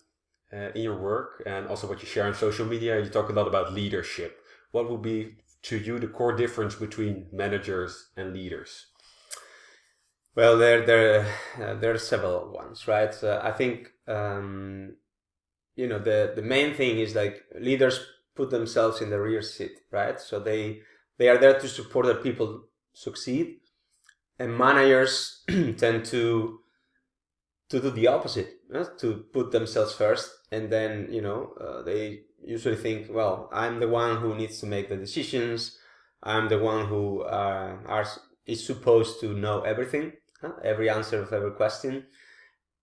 uh, 0.54 0.70
in 0.74 0.82
your 0.82 0.96
work 0.96 1.42
and 1.46 1.66
also 1.66 1.88
what 1.88 2.00
you 2.00 2.06
share 2.06 2.26
on 2.26 2.34
social 2.34 2.66
media, 2.66 3.00
you 3.00 3.08
talk 3.08 3.28
a 3.28 3.32
lot 3.32 3.48
about 3.48 3.72
leadership. 3.72 4.38
What 4.70 4.90
would 4.90 5.02
be 5.02 5.36
to 5.62 5.78
you 5.78 5.98
the 5.98 6.08
core 6.08 6.36
difference 6.36 6.74
between 6.74 7.26
managers 7.32 8.10
and 8.16 8.32
leaders? 8.32 8.86
Well, 10.36 10.58
there 10.58 10.84
there 10.84 11.26
uh, 11.62 11.74
there 11.74 11.92
are 11.92 11.98
several 11.98 12.52
ones, 12.52 12.88
right? 12.88 13.12
I 13.22 13.52
think 13.52 13.90
um, 14.08 14.96
you 15.76 15.86
know 15.86 15.98
the 15.98 16.32
the 16.34 16.42
main 16.42 16.74
thing 16.74 16.98
is 16.98 17.14
like 17.14 17.44
leaders 17.58 18.04
put 18.34 18.50
themselves 18.50 19.00
in 19.00 19.10
the 19.10 19.20
rear 19.20 19.42
seat, 19.42 19.78
right? 19.92 20.18
So 20.20 20.40
they 20.40 20.80
they 21.18 21.28
are 21.28 21.38
there 21.38 21.58
to 21.58 21.68
support 21.68 22.06
their 22.06 22.16
people 22.16 22.64
succeed, 22.92 23.60
and 24.38 24.58
managers 24.58 25.44
tend 25.76 26.04
to 26.06 26.60
to 27.74 27.80
do 27.80 27.90
the 27.90 28.06
opposite, 28.06 28.60
to 28.98 29.24
put 29.32 29.50
themselves 29.50 29.92
first, 29.92 30.30
and 30.52 30.70
then 30.70 31.08
you 31.10 31.20
know 31.20 31.54
uh, 31.60 31.82
they 31.82 32.20
usually 32.44 32.76
think, 32.76 33.08
well, 33.10 33.48
I'm 33.52 33.80
the 33.80 33.88
one 33.88 34.18
who 34.18 34.34
needs 34.34 34.60
to 34.60 34.66
make 34.66 34.88
the 34.88 34.96
decisions. 34.96 35.78
I'm 36.22 36.48
the 36.48 36.58
one 36.58 36.86
who 36.86 37.22
uh, 37.22 37.76
are 37.86 38.06
is 38.46 38.64
supposed 38.64 39.20
to 39.20 39.34
know 39.34 39.62
everything, 39.62 40.12
every 40.62 40.88
answer 40.88 41.22
of 41.22 41.32
every 41.32 41.52
question, 41.52 42.06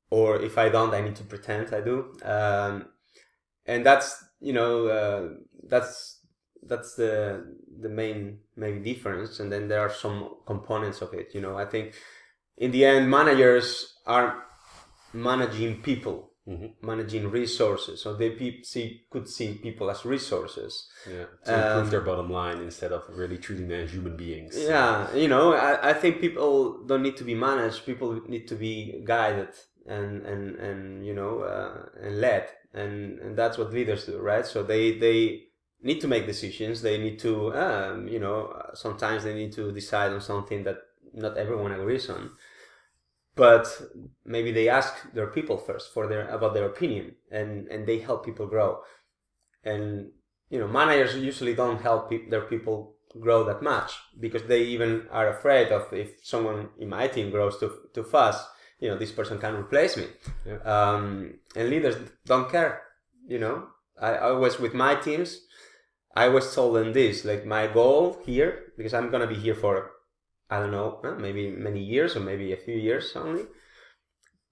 or 0.09 0.41
if 0.41 0.57
I 0.57 0.69
don't, 0.69 0.93
I 0.93 1.01
need 1.01 1.15
to 1.17 1.23
pretend 1.23 1.73
I 1.73 1.81
do. 1.81 2.13
Um, 2.23 2.87
and 3.65 3.85
that's 3.85 4.23
you 4.41 4.53
know 4.53 4.87
uh, 4.87 5.29
that's 5.63 6.19
that's 6.63 6.95
the 6.95 7.45
the 7.79 7.89
main 7.89 8.39
maybe 8.55 8.93
difference. 8.93 9.39
And 9.39 9.51
then 9.51 9.69
there 9.69 9.79
are 9.79 9.93
some 9.93 10.35
components 10.45 11.01
of 11.01 11.13
it. 11.13 11.33
You 11.33 11.41
know, 11.41 11.57
I 11.57 11.65
think 11.65 11.93
in 12.57 12.71
the 12.71 12.85
end, 12.85 13.09
managers 13.09 13.97
are 14.05 14.43
managing 15.13 15.81
people, 15.81 16.31
Mhm. 16.47 16.73
managing 16.81 17.29
resources. 17.29 18.01
So 18.01 18.15
they 18.15 18.31
pe- 18.31 18.61
see 18.63 19.05
could 19.11 19.27
see 19.27 19.53
people 19.55 19.89
as 19.91 20.05
resources. 20.05 20.89
Yeah, 21.07 21.25
to 21.45 21.53
improve 21.53 21.85
Um, 21.85 21.89
their 21.91 22.01
bottom 22.01 22.29
line 22.31 22.59
instead 22.61 22.91
of 22.91 23.03
really 23.09 23.37
treating 23.37 23.67
them 23.67 23.81
as 23.85 23.91
human 23.91 24.15
beings. 24.17 24.57
Yeah, 24.57 25.13
you 25.15 25.27
know, 25.27 25.53
I, 25.53 25.89
I 25.91 25.93
think 25.93 26.19
people 26.19 26.83
don't 26.85 27.03
need 27.03 27.17
to 27.17 27.23
be 27.23 27.35
managed. 27.35 27.85
People 27.85 28.21
need 28.27 28.47
to 28.47 28.55
be 28.55 29.01
guided 29.05 29.49
and 29.85 30.25
and 30.25 30.55
and 30.67 31.05
you 31.05 31.13
know 31.13 31.41
uh, 31.41 31.85
and 32.01 32.19
led, 32.21 32.49
and 32.73 33.19
and 33.19 33.35
that's 33.37 33.57
what 33.57 33.71
leaders 33.73 34.05
do, 34.05 34.19
right? 34.19 34.45
So 34.45 34.63
they 34.63 34.97
they 34.97 35.47
need 35.83 35.99
to 36.01 36.07
make 36.07 36.25
decisions. 36.27 36.81
They 36.81 36.97
need 36.99 37.17
to, 37.19 37.51
um, 37.55 38.07
you 38.07 38.19
know, 38.19 38.53
sometimes 38.75 39.23
they 39.23 39.33
need 39.33 39.51
to 39.53 39.71
decide 39.71 40.11
on 40.13 40.21
something 40.21 40.63
that 40.63 40.77
not 41.13 41.37
everyone 41.37 41.71
agrees 41.71 42.07
on. 42.09 42.31
But 43.35 43.81
maybe 44.25 44.51
they 44.51 44.67
ask 44.67 45.11
their 45.13 45.27
people 45.27 45.57
first 45.57 45.93
for 45.93 46.07
their 46.07 46.27
about 46.27 46.53
their 46.53 46.65
opinion, 46.65 47.15
and 47.31 47.67
and 47.67 47.87
they 47.87 47.99
help 47.99 48.25
people 48.25 48.47
grow. 48.47 48.81
And 49.63 50.11
you 50.49 50.59
know, 50.59 50.67
managers 50.67 51.15
usually 51.15 51.55
don't 51.55 51.81
help 51.81 52.09
pe- 52.09 52.29
their 52.29 52.41
people 52.41 52.95
grow 53.19 53.43
that 53.43 53.61
much 53.61 53.93
because 54.19 54.43
they 54.43 54.63
even 54.63 55.07
are 55.11 55.29
afraid 55.29 55.71
of 55.71 55.91
if 55.93 56.09
someone 56.23 56.69
in 56.77 56.89
my 56.89 57.07
team 57.07 57.31
grows 57.31 57.57
too 57.57 57.71
too 57.93 58.03
fast, 58.03 58.45
you 58.79 58.89
know, 58.89 58.97
this 58.97 59.11
person 59.11 59.39
can 59.39 59.55
replace 59.55 59.95
me. 59.95 60.07
Yeah. 60.45 60.59
Um, 60.65 61.35
and 61.55 61.69
leaders 61.69 61.95
don't 62.25 62.51
care. 62.51 62.81
You 63.27 63.39
know, 63.39 63.67
I 63.99 64.15
I 64.15 64.31
was 64.31 64.59
with 64.59 64.73
my 64.73 64.95
teams, 64.95 65.39
I 66.15 66.27
was 66.27 66.53
told 66.53 66.75
them 66.75 66.91
this: 66.93 67.23
like 67.23 67.45
my 67.45 67.67
goal 67.67 68.19
here, 68.25 68.73
because 68.77 68.93
I'm 68.93 69.09
gonna 69.09 69.27
be 69.27 69.35
here 69.35 69.55
for 69.55 69.91
I 70.51 70.59
don't 70.59 70.71
know, 70.71 70.99
maybe 71.17 71.49
many 71.49 71.81
years 71.81 72.15
or 72.17 72.19
maybe 72.19 72.51
a 72.51 72.57
few 72.57 72.75
years 72.75 73.13
only. 73.15 73.45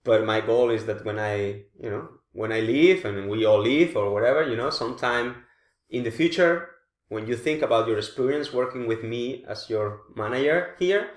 But 0.05 0.25
my 0.25 0.39
goal 0.39 0.69
is 0.69 0.85
that 0.85 1.03
when 1.03 1.19
I, 1.19 1.65
you 1.77 1.89
know, 1.89 2.07
when 2.31 2.53
I 2.53 2.61
leave 2.61 3.03
and 3.03 3.29
we 3.29 3.45
all 3.45 3.59
leave 3.59 3.97
or 3.97 4.13
whatever, 4.13 4.49
you 4.49 4.55
know, 4.55 4.69
sometime 4.69 5.43
in 5.89 6.03
the 6.03 6.11
future, 6.11 6.69
when 7.09 7.27
you 7.27 7.35
think 7.35 7.61
about 7.61 7.87
your 7.87 7.97
experience 7.97 8.53
working 8.53 8.87
with 8.87 9.03
me 9.03 9.43
as 9.45 9.69
your 9.69 10.03
manager 10.15 10.75
here, 10.79 11.09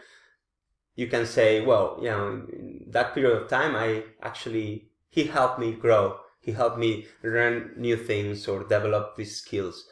you 0.97 1.07
can 1.07 1.27
say, 1.27 1.65
well, 1.65 1.99
you 2.03 2.11
know, 2.11 2.45
that 2.89 3.15
period 3.15 3.41
of 3.41 3.49
time, 3.49 3.77
I 3.77 4.03
actually, 4.21 4.89
he 5.09 5.25
helped 5.25 5.61
me 5.61 5.73
grow. 5.73 6.19
He 6.41 6.53
helped 6.53 6.79
me 6.79 7.07
learn 7.23 7.75
new 7.77 7.97
things 7.97 8.49
or 8.49 8.65
develop 8.65 9.17
these 9.17 9.37
skills. 9.37 9.87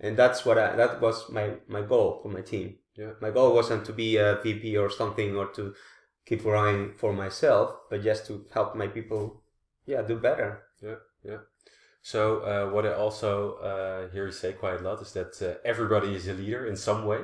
And 0.00 0.16
that's 0.16 0.44
what 0.44 0.58
I, 0.58 0.76
that 0.76 1.00
was 1.00 1.30
my, 1.30 1.54
my 1.68 1.82
goal 1.82 2.20
for 2.22 2.28
my 2.28 2.42
team. 2.42 2.76
Yeah. 2.96 3.12
My 3.20 3.30
goal 3.30 3.54
wasn't 3.54 3.84
to 3.86 3.92
be 3.92 4.16
a 4.16 4.38
VP 4.42 4.76
or 4.76 4.90
something 4.90 5.36
or 5.36 5.46
to 5.52 5.74
keep 6.26 6.42
growing 6.42 6.92
for 6.94 7.12
myself, 7.12 7.76
but 7.90 8.02
just 8.02 8.26
to 8.26 8.44
help 8.52 8.74
my 8.74 8.88
people, 8.88 9.42
yeah, 9.86 10.02
do 10.02 10.16
better. 10.16 10.62
Yeah, 10.82 10.96
yeah. 11.24 11.38
So 12.02 12.40
uh, 12.40 12.72
what 12.72 12.86
I 12.86 12.94
also 12.94 13.54
uh, 13.54 14.08
hear 14.12 14.26
you 14.26 14.32
say 14.32 14.52
quite 14.52 14.80
a 14.80 14.82
lot 14.82 15.02
is 15.02 15.12
that 15.12 15.42
uh, 15.42 15.58
everybody 15.64 16.14
is 16.14 16.28
a 16.28 16.34
leader 16.34 16.66
in 16.66 16.76
some 16.76 17.04
way. 17.04 17.20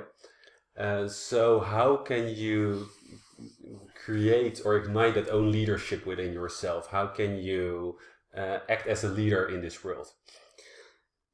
Uh, 0.77 1.07
so 1.09 1.61
how 1.61 1.97
can 1.97 2.29
you 2.29 2.89
create 4.05 4.61
or 4.65 4.77
ignite 4.77 5.15
that 5.15 5.29
own 5.29 5.53
leadership 5.53 6.07
within 6.07 6.33
yourself? 6.33 6.89
How 6.91 7.07
can 7.07 7.39
you 7.39 7.99
uh, 8.37 8.59
act 8.69 8.87
as 8.87 9.05
a 9.05 9.09
leader 9.09 9.47
in 9.47 9.61
this 9.61 9.85
world? 9.85 10.09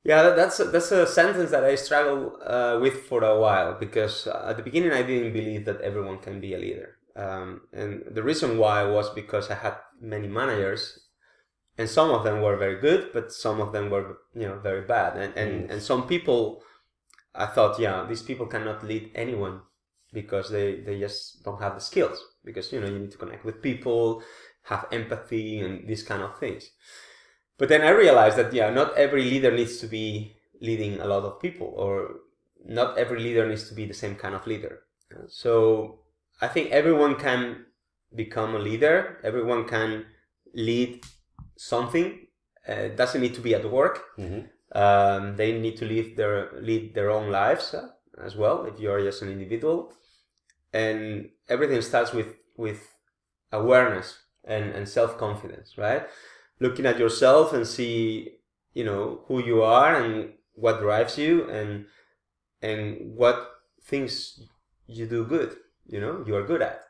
Yeah, 0.05 0.23
that- 0.23 0.37
that's 0.37 0.61
a, 0.61 0.65
that's 0.65 0.93
a 0.93 1.07
sentence 1.07 1.51
that 1.51 1.65
I 1.65 1.75
struggle 1.75 2.39
uh, 2.45 2.79
with 2.81 3.05
for 3.09 3.23
a 3.25 3.39
while 3.39 3.75
because 3.79 4.27
uh, 4.27 4.47
at 4.51 4.57
the 4.57 4.63
beginning 4.63 4.93
I 4.93 5.03
didn't 5.03 5.33
believe 5.33 5.65
that 5.67 5.81
everyone 5.81 6.19
can 6.19 6.41
be 6.41 6.55
a 6.55 6.59
leader, 6.59 6.97
um, 7.17 7.63
and 7.73 8.05
the 8.11 8.23
reason 8.23 8.59
why 8.59 8.85
was 8.85 9.11
because 9.11 9.51
I 9.51 9.57
had 9.57 9.77
many 10.01 10.29
managers, 10.29 11.01
and 11.79 11.89
some 11.91 12.11
of 12.11 12.25
them 12.25 12.43
were 12.43 12.57
very 12.57 12.81
good, 12.81 13.13
but 13.13 13.33
some 13.33 13.61
of 13.61 13.73
them 13.73 13.91
were 13.91 14.19
you 14.35 14.47
know 14.49 14.59
very 14.61 14.83
bad, 14.83 15.17
and 15.19 15.35
and, 15.37 15.71
and 15.71 15.83
some 15.83 16.07
people, 16.09 16.63
I 17.35 17.47
thought, 17.47 17.81
yeah, 17.81 18.07
these 18.09 18.23
people 18.23 18.47
cannot 18.47 18.85
lead 18.85 19.13
anyone 19.15 19.63
because 20.13 20.51
they 20.51 20.81
they 20.83 20.99
just 21.01 21.45
don't 21.45 21.63
have 21.63 21.75
the 21.77 21.81
skills 21.81 22.19
because 22.45 22.73
you 22.73 22.81
know 22.81 22.89
you 22.89 22.99
need 23.01 23.13
to 23.13 23.19
connect 23.19 23.45
with 23.45 23.63
people, 23.63 24.23
have 24.65 24.87
empathy, 24.93 25.61
and 25.61 25.89
these 25.89 26.03
kind 26.05 26.23
of 26.23 26.39
things. 26.39 26.71
But 27.59 27.69
then 27.69 27.83
I 27.83 27.91
realized 27.91 28.37
that 28.37 28.53
yeah, 28.53 28.71
not 28.71 28.97
every 28.97 29.25
leader 29.25 29.51
needs 29.51 29.79
to 29.79 29.87
be 29.87 30.37
leading 30.61 31.01
a 31.01 31.07
lot 31.07 31.25
of 31.25 31.41
people, 31.41 31.73
or 31.77 32.21
not 32.65 32.97
every 32.97 33.21
leader 33.21 33.47
needs 33.47 33.69
to 33.69 33.75
be 33.75 33.85
the 33.87 33.95
same 33.95 34.15
kind 34.15 34.35
of 34.35 34.47
leader. 34.47 34.83
So 35.29 36.01
I 36.41 36.49
think 36.49 36.71
everyone 36.71 37.17
can 37.17 37.67
become 38.15 38.55
a 38.55 38.59
leader. 38.59 39.19
Everyone 39.25 39.67
can 39.67 40.07
lead 40.55 41.05
something. 41.57 42.27
Uh, 42.69 42.73
it 42.73 42.97
doesn't 42.97 43.21
need 43.21 43.35
to 43.35 43.41
be 43.41 43.55
at 43.55 43.71
work. 43.71 44.05
Mm-hmm. 44.19 44.47
Um, 44.79 45.37
they 45.37 45.59
need 45.59 45.77
to 45.79 45.87
lead 45.87 46.17
their 46.17 46.51
lead 46.61 46.95
their 46.95 47.11
own 47.11 47.31
lives 47.31 47.75
uh, 47.75 47.89
as 48.23 48.37
well. 48.37 48.67
If 48.67 48.79
you 48.79 48.91
are 48.93 49.03
just 49.03 49.23
an 49.23 49.31
individual, 49.31 49.93
and 50.73 51.31
everything 51.49 51.81
starts 51.81 52.13
with 52.13 52.37
with 52.57 52.81
awareness 53.51 54.19
and, 54.45 54.73
and 54.73 54.87
self-confidence, 54.87 55.79
right? 55.79 56.07
Looking 56.61 56.87
at 56.87 56.99
yourself 56.99 57.53
and 57.53 57.67
see, 57.67 58.39
you 58.75 58.85
know, 58.85 59.23
who 59.27 59.43
you 59.43 59.63
are 59.63 59.95
and 59.95 60.33
what 60.55 60.81
drives 60.81 61.17
you 61.19 61.49
and 61.49 61.87
and 62.61 63.15
what 63.15 63.49
things 63.85 64.41
you 64.87 65.07
do 65.07 65.25
good, 65.25 65.57
you 65.87 66.01
know, 66.01 66.25
you 66.27 66.35
are 66.35 66.43
good 66.43 66.63
at, 66.63 66.83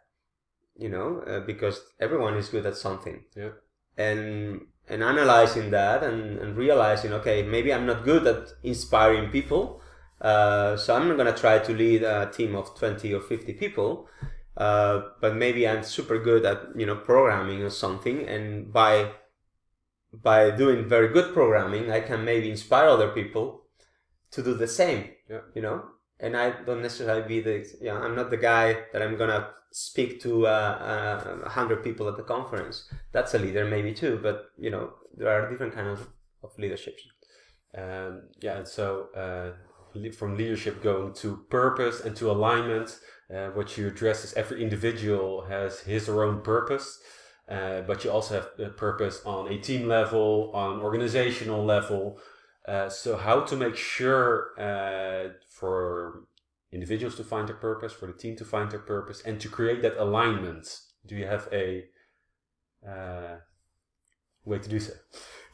you 0.77 0.89
know, 0.89 1.23
uh, 1.27 1.41
because 1.41 1.83
everyone 2.01 2.35
is 2.35 2.49
good 2.49 2.65
at 2.65 2.77
something. 2.77 3.25
Yeah. 3.37 3.51
And 3.97 4.63
and 4.89 5.03
analyzing 5.03 5.71
that 5.71 6.03
and, 6.03 6.39
and 6.39 6.57
realizing, 6.57 7.13
okay, 7.13 7.43
maybe 7.43 7.75
I'm 7.75 7.85
not 7.85 8.05
good 8.05 8.27
at 8.27 8.49
inspiring 8.63 9.31
people, 9.31 9.83
uh, 10.21 10.77
so 10.77 10.97
I'm 10.97 11.09
not 11.09 11.19
gonna 11.19 11.37
try 11.37 11.59
to 11.59 11.73
lead 11.75 12.03
a 12.03 12.31
team 12.33 12.55
of 12.57 12.75
twenty 12.79 13.13
or 13.13 13.21
fifty 13.21 13.53
people. 13.53 14.09
Uh, 14.57 15.03
but 15.21 15.37
maybe 15.37 15.69
I'm 15.69 15.85
super 15.85 16.19
good 16.19 16.45
at 16.45 16.61
you 16.75 16.87
know 16.87 16.97
programming 16.97 17.63
or 17.63 17.71
something, 17.71 18.27
and 18.27 18.73
by 18.73 19.13
by 20.13 20.51
doing 20.51 20.89
very 20.89 21.09
good 21.09 21.35
programming, 21.35 21.91
I 21.91 22.01
can 22.01 22.25
maybe 22.25 22.51
inspire 22.51 22.89
other 22.89 23.09
people 23.09 23.63
to 24.31 24.43
do 24.43 24.55
the 24.55 24.67
same. 24.67 25.11
Yeah. 25.29 25.41
You 25.55 25.63
know, 25.63 25.85
and 26.21 26.37
I 26.37 26.51
don't 26.65 26.83
necessarily 26.83 27.27
be 27.27 27.41
the 27.41 27.67
yeah. 27.81 27.99
I'm 27.99 28.17
not 28.17 28.31
the 28.31 28.37
guy 28.37 28.79
that 28.93 29.03
I'm 29.03 29.17
gonna 29.17 29.51
speak 29.71 30.21
to 30.23 30.47
uh, 30.47 30.51
uh, 30.51 31.39
a 31.45 31.49
hundred 31.49 31.85
people 31.85 32.09
at 32.09 32.17
the 32.17 32.23
conference. 32.23 32.91
That's 33.13 33.35
a 33.35 33.39
leader 33.39 33.65
maybe 33.65 33.93
too, 33.93 34.19
but 34.23 34.51
you 34.59 34.71
know 34.71 34.95
there 35.17 35.29
are 35.29 35.51
different 35.51 35.75
kinds 35.75 36.01
of, 36.01 36.09
of 36.43 36.59
leaderships. 36.59 37.03
Um, 37.77 38.23
yeah, 38.41 38.57
and 38.59 38.67
so 38.67 39.09
uh, 39.15 40.11
from 40.17 40.37
leadership 40.37 40.83
going 40.83 41.13
to 41.15 41.45
purpose 41.51 42.01
and 42.01 42.17
to 42.17 42.31
alignment, 42.31 42.99
uh, 43.35 43.49
what 43.49 43.77
you 43.77 43.89
address 43.89 44.25
is 44.25 44.33
every 44.35 44.63
individual 44.63 45.45
has 45.47 45.81
his 45.81 46.09
or 46.09 46.25
own 46.25 46.41
purpose, 46.41 47.01
uh, 47.49 47.81
but 47.83 48.05
you 48.05 48.11
also 48.11 48.35
have 48.35 48.49
a 48.59 48.71
purpose 48.71 49.23
on 49.25 49.51
a 49.51 49.59
team 49.59 49.89
level, 49.89 50.51
on 50.55 50.81
organizational 50.81 51.65
level. 51.65 52.19
Uh, 52.67 52.89
so 52.89 53.17
how 53.17 53.41
to 53.41 53.57
make 53.57 53.75
sure 53.77 54.51
uh, 54.61 55.31
for 55.49 56.25
individuals 56.71 57.17
to 57.17 57.25
find 57.25 57.49
their 57.49 57.57
purpose, 57.57 57.93
for 57.93 58.07
the 58.07 58.13
team 58.13 58.37
to 58.37 58.45
find 58.45 58.71
their 58.71 58.81
purpose, 58.81 59.23
and 59.23 59.41
to 59.41 59.49
create 59.49 59.81
that 59.81 59.97
alignment? 59.97 60.81
Do 61.07 61.17
you 61.17 61.27
have 61.27 61.49
a 61.51 61.85
uh, 62.87 63.37
way 64.45 64.59
to 64.59 64.69
do 64.69 64.79
so? 64.79 64.93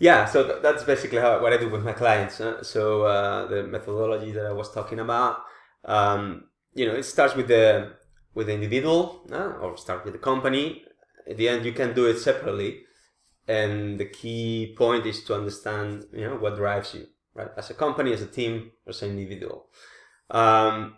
Yeah, 0.00 0.24
so 0.24 0.44
th- 0.44 0.62
that's 0.62 0.83
basically 0.83 1.18
how 1.18 1.40
what 1.40 1.52
I 1.52 1.57
do 1.59 1.68
with 1.68 1.85
my 1.85 1.92
clients. 1.92 2.40
uh, 2.40 2.64
so 2.64 3.02
uh, 3.02 3.46
the 3.46 3.62
methodology 3.62 4.33
that 4.33 4.46
I 4.46 4.52
was 4.52 4.72
talking 4.72 4.98
about, 4.98 5.44
um, 5.85 6.48
you 6.74 6.87
know, 6.87 6.94
it 6.94 7.04
starts 7.04 7.37
with 7.37 7.46
the 7.46 7.92
with 8.35 8.48
the 8.48 8.54
individual, 8.54 9.24
or 9.30 9.76
start 9.76 10.04
with 10.04 10.12
the 10.12 10.18
company. 10.18 10.83
At 11.28 11.37
the 11.37 11.48
end, 11.48 11.64
you 11.64 11.72
can 11.72 11.94
do 11.94 12.06
it 12.06 12.18
separately, 12.18 12.84
and 13.48 13.98
the 13.98 14.06
key 14.06 14.74
point 14.76 15.06
is 15.06 15.24
to 15.24 15.34
understand, 15.34 16.06
you 16.12 16.28
know, 16.28 16.37
what 16.37 16.56
drives 16.56 16.94
you, 16.94 17.06
right? 17.34 17.50
As 17.56 17.70
a 17.70 17.74
company, 17.74 18.12
as 18.12 18.22
a 18.22 18.26
team, 18.26 18.72
as 18.87 19.02
an 19.02 19.10
individual, 19.18 19.68
um, 20.30 20.96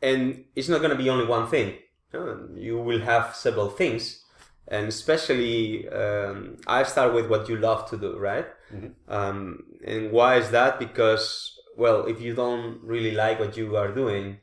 and 0.00 0.44
it's 0.56 0.68
not 0.68 0.78
going 0.78 0.90
to 0.96 1.02
be 1.02 1.10
only 1.10 1.26
one 1.26 1.46
thing. 1.48 1.78
uh, 2.14 2.36
you 2.54 2.76
will 2.78 3.00
have 3.00 3.34
several 3.34 3.70
things 3.70 4.22
and 4.68 4.86
especially 4.88 5.88
um, 5.88 6.58
I 6.66 6.82
start 6.82 7.14
with 7.14 7.26
what 7.28 7.48
you 7.48 7.56
love 7.56 7.88
to 7.90 7.96
do, 7.96 8.18
right? 8.18 8.46
Mhm. 8.70 8.92
Um, 9.08 9.64
and 9.84 10.12
why 10.12 10.36
is 10.36 10.50
that? 10.50 10.78
Because 10.78 11.26
well, 11.76 12.04
if 12.06 12.20
you 12.20 12.34
don't 12.34 12.80
really 12.84 13.12
like 13.12 13.40
what 13.40 13.56
you 13.56 13.76
are 13.76 13.90
doing, 14.02 14.38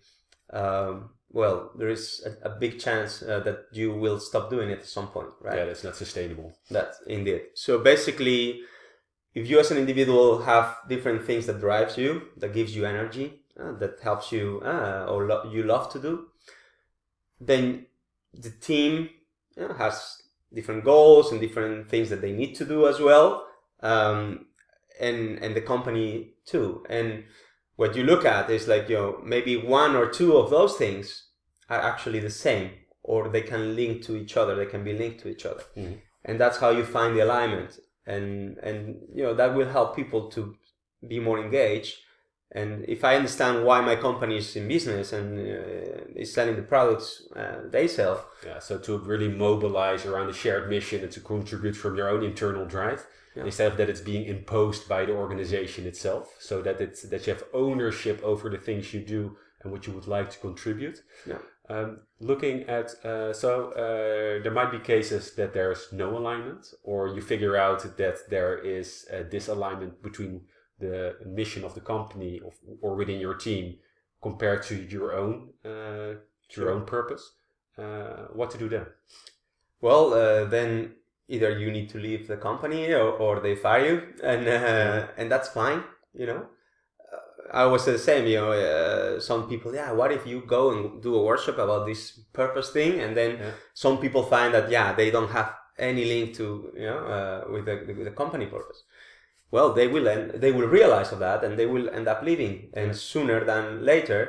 um, 0.52 1.12
well, 1.32 1.72
there 1.76 1.90
is 1.90 2.26
a, 2.26 2.50
a 2.50 2.60
big 2.60 2.80
chance 2.80 3.22
uh, 3.22 3.40
that 3.42 3.66
you 3.72 3.94
will 3.94 4.20
stop 4.20 4.50
doing 4.50 4.70
it 4.70 4.80
at 4.80 4.88
some 4.88 5.08
point, 5.08 5.30
right? 5.42 5.58
Yeah, 5.58 5.66
that's 5.66 5.84
not 5.84 5.96
sustainable. 5.96 6.54
That's 6.72 7.02
indeed. 7.06 7.42
So 7.54 7.80
basically, 7.80 8.62
if 9.36 9.50
you 9.50 9.60
as 9.60 9.72
an 9.72 9.78
individual 9.78 10.42
have 10.42 10.78
different 10.88 11.24
things 11.26 11.46
that 11.46 11.60
drives 11.60 11.98
you, 11.98 12.30
that 12.38 12.54
gives 12.54 12.76
you 12.76 12.86
energy, 12.86 13.42
uh, 13.60 13.74
that 13.74 14.00
helps 14.02 14.32
you 14.32 14.62
uh, 14.66 15.06
or 15.08 15.28
lo- 15.28 15.50
you 15.52 15.64
love 15.64 15.92
to 15.94 16.00
do, 16.00 16.28
then 17.40 17.86
the 18.34 18.50
team 18.50 19.10
you 19.56 19.68
know, 19.68 19.74
has 19.76 20.24
different 20.54 20.84
goals 20.84 21.32
and 21.32 21.40
different 21.40 21.90
things 21.90 22.10
that 22.10 22.22
they 22.22 22.32
need 22.32 22.56
to 22.56 22.66
do 22.66 22.88
as 22.88 23.00
well, 23.00 23.46
um, 23.82 24.48
and 25.00 25.38
and 25.40 25.56
the 25.56 25.62
company 25.62 26.34
too. 26.46 26.84
And 26.90 27.26
what 27.80 27.96
you 27.98 28.04
look 28.12 28.24
at 28.26 28.50
is 28.58 28.68
like 28.74 28.86
you 28.92 28.98
know 29.00 29.10
maybe 29.36 29.54
one 29.82 29.94
or 30.02 30.06
two 30.20 30.32
of 30.42 30.46
those 30.56 30.74
things 30.82 31.06
are 31.74 31.82
actually 31.92 32.20
the 32.28 32.36
same, 32.48 32.68
or 33.12 33.20
they 33.30 33.42
can 33.52 33.62
link 33.82 33.94
to 34.08 34.12
each 34.22 34.34
other. 34.42 34.54
They 34.56 34.70
can 34.74 34.84
be 34.90 34.94
linked 35.02 35.20
to 35.24 35.28
each 35.34 35.46
other, 35.52 35.64
Mhm. 35.78 35.96
and 36.28 36.36
that's 36.42 36.58
how 36.64 36.72
you 36.78 36.84
find 36.98 37.12
the 37.16 37.24
alignment. 37.28 37.72
And 38.14 38.28
and 38.68 38.80
you 39.18 39.24
know 39.26 39.34
that 39.40 39.56
will 39.56 39.72
help 39.78 39.90
people 40.02 40.22
to 40.36 40.42
be 41.12 41.20
more 41.28 41.40
engaged. 41.46 41.94
And 42.60 42.70
if 42.96 43.02
I 43.10 43.14
understand 43.20 43.56
why 43.68 43.78
my 43.90 43.96
company 44.08 44.36
is 44.44 44.56
in 44.60 44.66
business 44.76 45.08
and 45.18 45.28
uh, 45.58 46.22
is 46.24 46.34
selling 46.38 46.56
the 46.62 46.68
products 46.74 47.08
uh, 47.42 47.58
they 47.76 47.88
sell, 47.88 48.16
Yeah, 48.50 48.60
so 48.68 48.74
to 48.86 48.92
really 49.12 49.30
mobilize 49.48 50.02
around 50.10 50.28
a 50.30 50.38
shared 50.44 50.66
mission 50.76 51.00
and 51.06 51.12
to 51.18 51.22
contribute 51.34 51.76
from 51.82 51.92
your 52.00 52.10
own 52.14 52.24
internal 52.32 52.66
drive 52.76 53.02
Yeah. 53.40 53.46
instead 53.46 53.72
of 53.72 53.78
that 53.78 53.90
it's 53.90 54.02
being 54.02 54.26
imposed 54.26 54.88
by 54.88 55.06
the 55.06 55.14
organization 55.14 55.86
itself. 55.86 56.26
So 56.40 56.62
that 56.62 56.80
it's 56.82 57.02
that 57.12 57.26
you 57.26 57.34
have 57.34 57.44
ownership 57.54 58.18
over 58.24 58.50
the 58.50 58.58
things 58.68 58.94
you 58.94 59.02
do 59.18 59.38
and 59.62 59.72
what 59.72 59.86
you 59.88 59.94
would 59.94 60.08
like 60.08 60.30
to 60.32 60.40
contribute. 60.40 60.98
Yeah. 61.26 61.40
Um, 61.72 62.00
looking 62.20 62.64
at 62.64 62.88
uh, 63.06 63.32
so 63.34 63.50
uh, 63.74 64.42
there 64.44 64.52
might 64.60 64.72
be 64.72 64.80
cases 64.80 65.36
that 65.36 65.54
there's 65.54 65.84
no 65.94 66.18
alignment, 66.18 66.64
or 66.84 67.00
you 67.16 67.22
figure 67.22 67.56
out 67.56 67.80
that 67.98 68.18
there 68.30 68.58
is 68.78 68.88
a 69.12 69.24
disalignment 69.24 70.02
between 70.02 70.42
the 70.80 71.16
mission 71.26 71.64
of 71.64 71.74
the 71.76 71.82
company 71.82 72.42
of, 72.48 72.54
or 72.82 72.96
within 72.96 73.20
your 73.20 73.36
team 73.36 73.66
compared 74.22 74.64
to 74.64 74.76
your 74.76 75.10
own 75.22 75.36
uh, 75.66 76.14
your 76.56 76.66
Sure. 76.66 76.72
own 76.72 76.86
purpose. 76.86 77.24
Uh, 77.78 78.28
what 78.40 78.50
to 78.52 78.58
do 78.58 78.68
then? 78.70 78.86
well, 79.82 80.14
uh, 80.14 80.46
then 80.46 80.96
either 81.30 81.50
you 81.60 81.72
need 81.72 81.90
to 81.90 81.98
leave 82.00 82.28
the 82.28 82.38
company 82.38 82.92
or, 82.94 83.10
or 83.26 83.40
they 83.40 83.56
fire 83.56 83.86
you, 83.90 83.96
and 84.24 84.48
uh, 84.48 85.08
and 85.18 85.32
that's 85.32 85.50
fine. 85.50 85.84
You 86.14 86.26
know, 86.26 86.42
I 87.52 87.66
was 87.66 87.86
the 87.86 87.98
same. 87.98 88.28
You 88.28 88.38
know, 88.42 88.52
uh, 88.52 89.20
some 89.20 89.48
people, 89.50 89.74
yeah, 89.74 89.92
what 89.92 90.12
if 90.12 90.26
you 90.28 90.42
go 90.46 90.72
and 90.72 91.02
do 91.02 91.16
a 91.16 91.24
workshop 91.24 91.58
about 91.58 91.86
this 91.86 92.20
purpose 92.34 92.70
thing, 92.72 93.00
and 93.00 93.16
then 93.16 93.32
Yeah. 93.40 93.52
some 93.74 93.98
people 93.98 94.24
find 94.24 94.54
that 94.54 94.70
yeah, 94.70 94.94
they 94.94 95.10
don't 95.12 95.32
have 95.32 95.50
any 95.78 96.06
link 96.06 96.36
to 96.36 96.46
you 96.76 96.86
know 96.86 97.00
uh, 97.16 97.52
with 97.54 97.66
the 97.66 97.76
with 97.98 98.06
the 98.06 98.12
company 98.24 98.46
purpose. 98.46 98.84
Well, 99.52 99.74
they 99.74 99.88
will 99.88 100.08
end, 100.08 100.42
they 100.44 100.52
will 100.52 100.68
realize 100.68 101.12
of 101.12 101.20
that, 101.20 101.44
and 101.44 101.58
they 101.58 101.66
will 101.66 101.90
end 101.90 102.08
up 102.08 102.22
leaving, 102.24 102.70
and 102.74 102.88
Yeah. 102.88 102.94
sooner 103.12 103.40
than 103.46 103.84
later. 103.86 104.22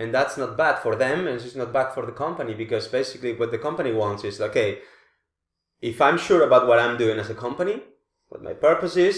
And 0.00 0.12
that's 0.12 0.36
not 0.36 0.56
bad 0.56 0.76
for 0.84 0.96
them, 0.96 1.28
and 1.28 1.40
it's 1.40 1.54
not 1.54 1.72
bad 1.72 1.92
for 1.94 2.04
the 2.04 2.12
company 2.24 2.54
because 2.54 2.88
basically 2.88 3.32
what 3.34 3.50
the 3.52 3.58
company 3.58 3.92
wants 3.92 4.24
is 4.24 4.40
okay, 4.40 4.80
if 5.84 6.00
I'm 6.00 6.16
sure 6.16 6.42
about 6.42 6.66
what 6.66 6.78
I'm 6.78 6.96
doing 6.96 7.18
as 7.18 7.28
a 7.28 7.34
company, 7.34 7.82
what 8.28 8.42
my 8.42 8.54
purpose 8.54 8.96
is, 8.96 9.16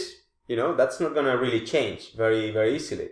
you 0.48 0.56
know, 0.56 0.74
that's 0.74 0.98
not 0.98 1.14
gonna 1.14 1.36
really 1.36 1.64
change 1.64 2.12
very, 2.16 2.50
very 2.50 2.74
easily. 2.74 3.10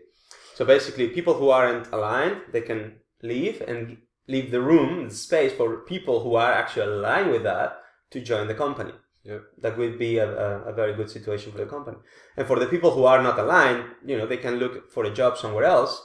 So 0.56 0.64
basically, 0.64 1.08
people 1.08 1.34
who 1.34 1.50
aren't 1.50 1.92
aligned, 1.92 2.38
they 2.52 2.62
can 2.62 2.96
leave 3.22 3.60
and 3.60 3.98
leave 4.26 4.50
the 4.50 4.60
room, 4.60 5.08
the 5.08 5.14
space 5.14 5.52
for 5.52 5.76
people 5.92 6.24
who 6.24 6.34
are 6.34 6.52
actually 6.52 6.86
aligned 6.86 7.30
with 7.30 7.44
that 7.44 7.78
to 8.10 8.20
join 8.20 8.48
the 8.48 8.54
company. 8.54 8.92
Yeah. 9.22 9.38
That 9.62 9.78
would 9.78 9.98
be 9.98 10.18
a, 10.18 10.28
a, 10.28 10.70
a 10.70 10.72
very 10.72 10.94
good 10.94 11.10
situation 11.10 11.52
for 11.52 11.58
the 11.58 11.66
company. 11.66 11.98
And 12.36 12.46
for 12.46 12.58
the 12.58 12.66
people 12.66 12.90
who 12.90 13.04
are 13.04 13.22
not 13.22 13.38
aligned, 13.38 13.84
you 14.04 14.18
know, 14.18 14.26
they 14.26 14.36
can 14.36 14.56
look 14.56 14.90
for 14.90 15.04
a 15.04 15.14
job 15.14 15.38
somewhere 15.38 15.64
else 15.64 16.02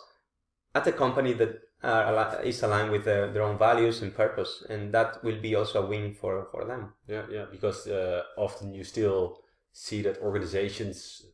at 0.75 0.87
a 0.87 0.91
company 0.91 1.33
that 1.33 1.61
are, 1.83 2.05
ali- 2.05 2.49
is 2.49 2.61
aligned 2.63 2.91
with 2.91 3.05
their, 3.05 3.31
their 3.31 3.43
own 3.43 3.57
values 3.57 4.01
and 4.01 4.13
purpose. 4.15 4.63
And 4.69 4.93
that 4.93 5.23
will 5.23 5.39
be 5.41 5.55
also 5.55 5.83
a 5.83 5.85
win 5.85 6.13
for, 6.13 6.47
for 6.51 6.65
them. 6.65 6.93
Yeah, 7.07 7.23
yeah, 7.31 7.45
because 7.51 7.87
uh, 7.87 8.23
often 8.37 8.73
you 8.73 8.83
still 8.83 9.39
see 9.71 10.01
that 10.01 10.19
organizations 10.21 11.25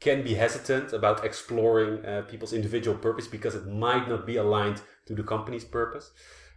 can 0.00 0.22
be 0.22 0.34
hesitant 0.34 0.92
about 0.92 1.24
exploring 1.24 2.04
uh, 2.04 2.22
people's 2.22 2.52
individual 2.52 2.96
purpose 2.96 3.28
because 3.28 3.54
it 3.54 3.66
might 3.66 4.08
not 4.08 4.26
be 4.26 4.36
aligned 4.36 4.82
to 5.06 5.14
the 5.14 5.22
company's 5.22 5.64
purpose. 5.64 6.10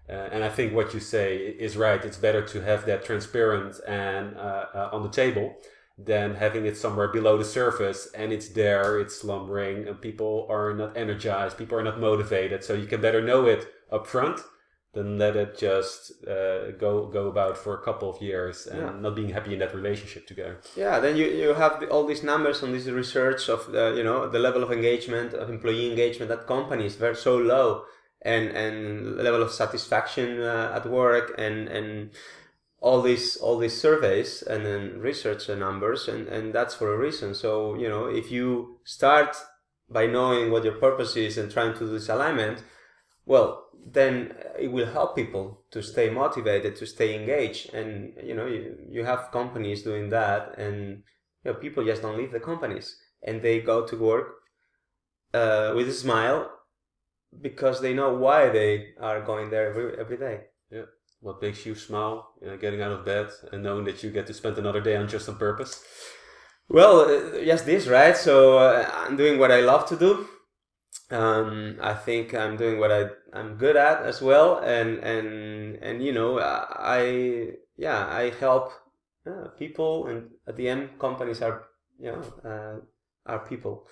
Uh, 0.10 0.14
and 0.32 0.44
I 0.44 0.50
think 0.50 0.74
what 0.74 0.94
you 0.94 1.00
say 1.00 1.38
is 1.38 1.78
right. 1.78 2.04
It's 2.04 2.18
better 2.18 2.42
to 2.42 2.62
have 2.62 2.86
that 2.86 3.06
transparent 3.06 3.80
and 3.88 4.36
uh, 4.36 4.66
uh, 4.74 4.90
on 4.92 5.04
the 5.04 5.10
table 5.10 5.56
than 5.98 6.36
having 6.36 6.66
it 6.66 6.78
somewhere 6.78 7.08
below 7.08 7.38
the 7.38 7.46
surface 7.46 8.10
and 8.14 8.34
it's 8.34 8.50
there, 8.50 9.00
it's 9.00 9.22
slumbering, 9.22 9.88
and 9.88 10.02
people 10.02 10.46
are 10.50 10.74
not 10.74 10.98
energized, 10.98 11.58
people 11.58 11.78
are 11.78 11.84
not 11.84 12.00
motivated. 12.00 12.64
So 12.64 12.74
you 12.74 12.86
can 12.88 13.02
better 13.02 13.22
know 13.22 13.46
it 13.46 13.68
up 13.92 14.06
front 14.06 14.42
than 14.94 15.18
let 15.18 15.36
it 15.36 15.58
just 15.58 16.12
uh, 16.26 16.72
go 16.72 17.08
go 17.08 17.28
about 17.28 17.58
for 17.58 17.74
a 17.76 17.82
couple 17.84 18.10
of 18.10 18.22
years 18.22 18.66
and 18.68 18.80
Yeah. 18.82 18.94
not 19.00 19.16
being 19.16 19.30
happy 19.30 19.54
in 19.54 19.60
that 19.60 19.74
relationship 19.76 20.26
together. 20.28 20.60
Yeah, 20.76 21.00
then 21.00 21.18
you, 21.18 21.26
you 21.28 21.54
have 21.54 21.80
the, 21.82 21.88
all 21.88 22.06
these 22.06 22.24
numbers 22.24 22.64
and 22.64 22.74
this 22.74 22.88
research 22.88 23.50
of 23.50 23.72
the 23.72 23.94
you 23.98 24.04
know 24.04 24.30
the 24.30 24.40
level 24.40 24.64
of 24.64 24.72
engagement 24.72 25.34
of 25.34 25.50
employee 25.50 25.90
engagement 25.92 26.32
at 26.32 26.48
companies 26.48 26.96
very 26.96 27.16
so 27.16 27.36
low 27.38 27.84
and 28.22 28.50
and 28.50 29.18
level 29.18 29.42
of 29.44 29.52
satisfaction 29.52 30.42
uh, 30.42 30.72
at 30.78 30.86
work 30.90 31.34
and 31.38 31.68
and 31.68 32.12
all 32.80 33.02
these 33.02 33.38
all 33.38 33.58
these 33.58 33.80
surveys 33.80 34.42
and 34.42 34.66
then 34.66 35.00
research 35.00 35.48
the 35.48 35.56
numbers 35.56 36.08
and 36.08 36.28
and 36.28 36.54
that's 36.54 36.76
for 36.76 36.94
a 36.94 36.98
reason. 36.98 37.34
So 37.34 37.76
you 37.76 37.90
know 37.90 38.06
if 38.06 38.32
you 38.32 38.80
start 38.84 39.36
by 39.90 40.08
knowing 40.08 40.52
what 40.52 40.64
your 40.64 40.76
purpose 40.76 41.16
is 41.16 41.38
and 41.38 41.52
trying 41.52 41.74
to 41.74 41.80
do 41.80 41.92
this 41.92 42.10
alignment 42.10 42.64
well 43.26 43.66
then 43.88 44.34
it 44.58 44.72
will 44.72 44.88
help 44.88 45.16
people 45.16 45.64
to 45.70 45.82
stay 45.84 46.10
motivated 46.10 46.76
to 46.76 46.88
stay 46.88 47.16
engaged. 47.16 47.74
And 47.74 48.14
you 48.24 48.36
know 48.36 48.46
you, 48.46 48.78
you 48.90 49.04
have 49.04 49.32
companies 49.32 49.84
doing 49.84 50.10
that 50.10 50.58
and 50.58 51.04
you 51.44 51.52
know 51.52 51.54
people 51.54 51.86
just 51.86 52.02
don't 52.02 52.18
leave 52.18 52.32
the 52.32 52.40
companies 52.40 52.98
and 53.24 53.42
they 53.42 53.60
go 53.60 53.86
to 53.86 53.96
work 53.98 54.28
uh, 55.34 55.74
with 55.76 55.90
a 55.90 55.94
smile 55.94 56.52
because 57.42 57.82
they 57.82 57.94
know 57.94 58.14
why 58.14 58.50
they 58.50 58.94
are 59.00 59.22
going 59.22 59.50
there 59.50 59.70
every, 59.70 60.00
every 60.00 60.18
day 60.18 60.42
what 61.26 61.42
makes 61.42 61.66
you 61.66 61.74
smile 61.74 62.34
getting 62.62 62.82
out 62.82 62.92
of 62.92 63.04
bed 63.04 63.28
and 63.52 63.64
knowing 63.64 63.86
that 63.86 64.04
you 64.04 64.12
get 64.12 64.28
to 64.28 64.34
spend 64.34 64.58
another 64.58 64.82
day 64.82 64.96
on 64.96 65.08
just 65.08 65.28
on 65.28 65.38
purpose? 65.38 65.84
Well 66.70 66.96
uh, 67.02 67.40
yes 67.40 67.64
this 67.64 67.88
right? 67.88 68.16
So 68.16 68.60
uh, 68.60 68.90
i'm 68.94 69.18
doing 69.18 69.40
what 69.40 69.52
i 69.52 69.62
love 69.62 69.86
to 69.88 69.98
do. 69.98 70.28
Um, 71.12 71.78
I 71.82 71.94
think 71.94 72.34
I'm 72.34 72.58
doing 72.58 72.80
what 72.80 72.92
I 72.92 73.10
I'm 73.32 73.58
good 73.58 73.76
at 73.76 74.02
as 74.02 74.22
well, 74.22 74.58
and 74.58 74.98
and 75.00 75.76
and 75.76 76.04
you 76.04 76.12
know 76.12 76.40
I 76.40 77.52
yeah 77.78 78.08
I 78.08 78.32
help 78.40 78.72
uh, 79.28 79.50
people, 79.60 80.08
and 80.08 80.32
at 80.48 80.56
the 80.56 80.68
end 80.68 80.98
companies 80.98 81.42
are 81.44 81.66
you 82.00 82.12
know 82.12 82.22
uh, 82.44 83.32
are 83.32 83.46
people, 83.46 83.88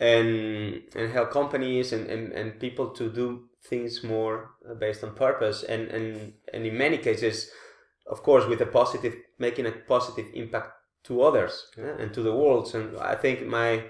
and 0.00 0.82
and 0.96 1.12
help 1.12 1.30
companies 1.30 1.92
and, 1.92 2.06
and, 2.06 2.32
and 2.32 2.58
people 2.58 2.90
to 2.90 3.10
do 3.10 3.48
things 3.66 4.02
more 4.02 4.50
uh, 4.68 4.74
based 4.74 5.04
on 5.04 5.14
purpose, 5.14 5.62
and 5.62 5.88
and 5.88 6.34
and 6.52 6.66
in 6.66 6.76
many 6.76 6.98
cases, 6.98 7.50
of 8.06 8.22
course, 8.22 8.46
with 8.46 8.60
a 8.60 8.66
positive 8.66 9.14
making 9.38 9.66
a 9.66 9.72
positive 9.72 10.26
impact 10.34 10.70
to 11.04 11.22
others 11.22 11.66
yeah, 11.76 11.96
and 11.98 12.14
to 12.14 12.22
the 12.22 12.34
world, 12.34 12.74
and 12.74 12.96
I 12.98 13.14
think 13.14 13.46
my 13.46 13.84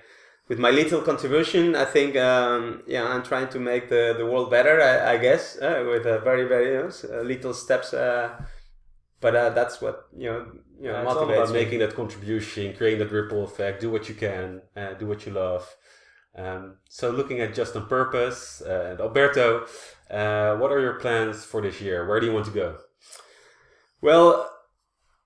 with 0.48 0.58
my 0.58 0.70
little 0.70 1.00
contribution, 1.00 1.74
I 1.74 1.86
think, 1.86 2.16
um, 2.16 2.82
yeah, 2.86 3.04
I'm 3.04 3.22
trying 3.22 3.48
to 3.48 3.58
make 3.58 3.88
the, 3.88 4.14
the 4.16 4.26
world 4.26 4.50
better, 4.50 4.80
I, 4.80 5.14
I 5.14 5.16
guess, 5.16 5.56
uh, 5.56 5.84
with 5.88 6.06
a 6.06 6.18
very, 6.18 6.46
very 6.46 6.74
you 6.74 6.92
know, 7.10 7.22
little 7.22 7.54
steps. 7.54 7.94
Uh, 7.94 8.30
but 9.20 9.34
uh, 9.34 9.50
that's 9.50 9.80
what, 9.80 10.06
you 10.14 10.28
know, 10.30 10.46
you 10.78 10.88
know 10.88 10.92
yeah, 10.92 11.02
it's 11.02 11.16
all 11.16 11.30
about 11.30 11.48
me. 11.48 11.64
making 11.64 11.78
that 11.78 11.94
contribution, 11.94 12.76
creating 12.76 12.98
that 12.98 13.10
ripple 13.10 13.44
effect, 13.44 13.80
do 13.80 13.90
what 13.90 14.08
you 14.08 14.14
can, 14.14 14.60
uh, 14.76 14.92
do 14.94 15.06
what 15.06 15.24
you 15.24 15.32
love. 15.32 15.66
Um, 16.36 16.76
so 16.88 17.10
looking 17.10 17.40
at 17.40 17.54
Just 17.54 17.76
on 17.76 17.86
Purpose, 17.86 18.62
uh, 18.66 18.88
and 18.90 19.00
Alberto, 19.00 19.66
uh, 20.10 20.56
what 20.56 20.72
are 20.72 20.80
your 20.80 20.94
plans 20.94 21.44
for 21.44 21.60
this 21.62 21.80
year? 21.80 22.06
Where 22.08 22.18
do 22.20 22.26
you 22.26 22.32
want 22.32 22.46
to 22.46 22.52
go? 22.52 22.76
Well, 24.00 24.50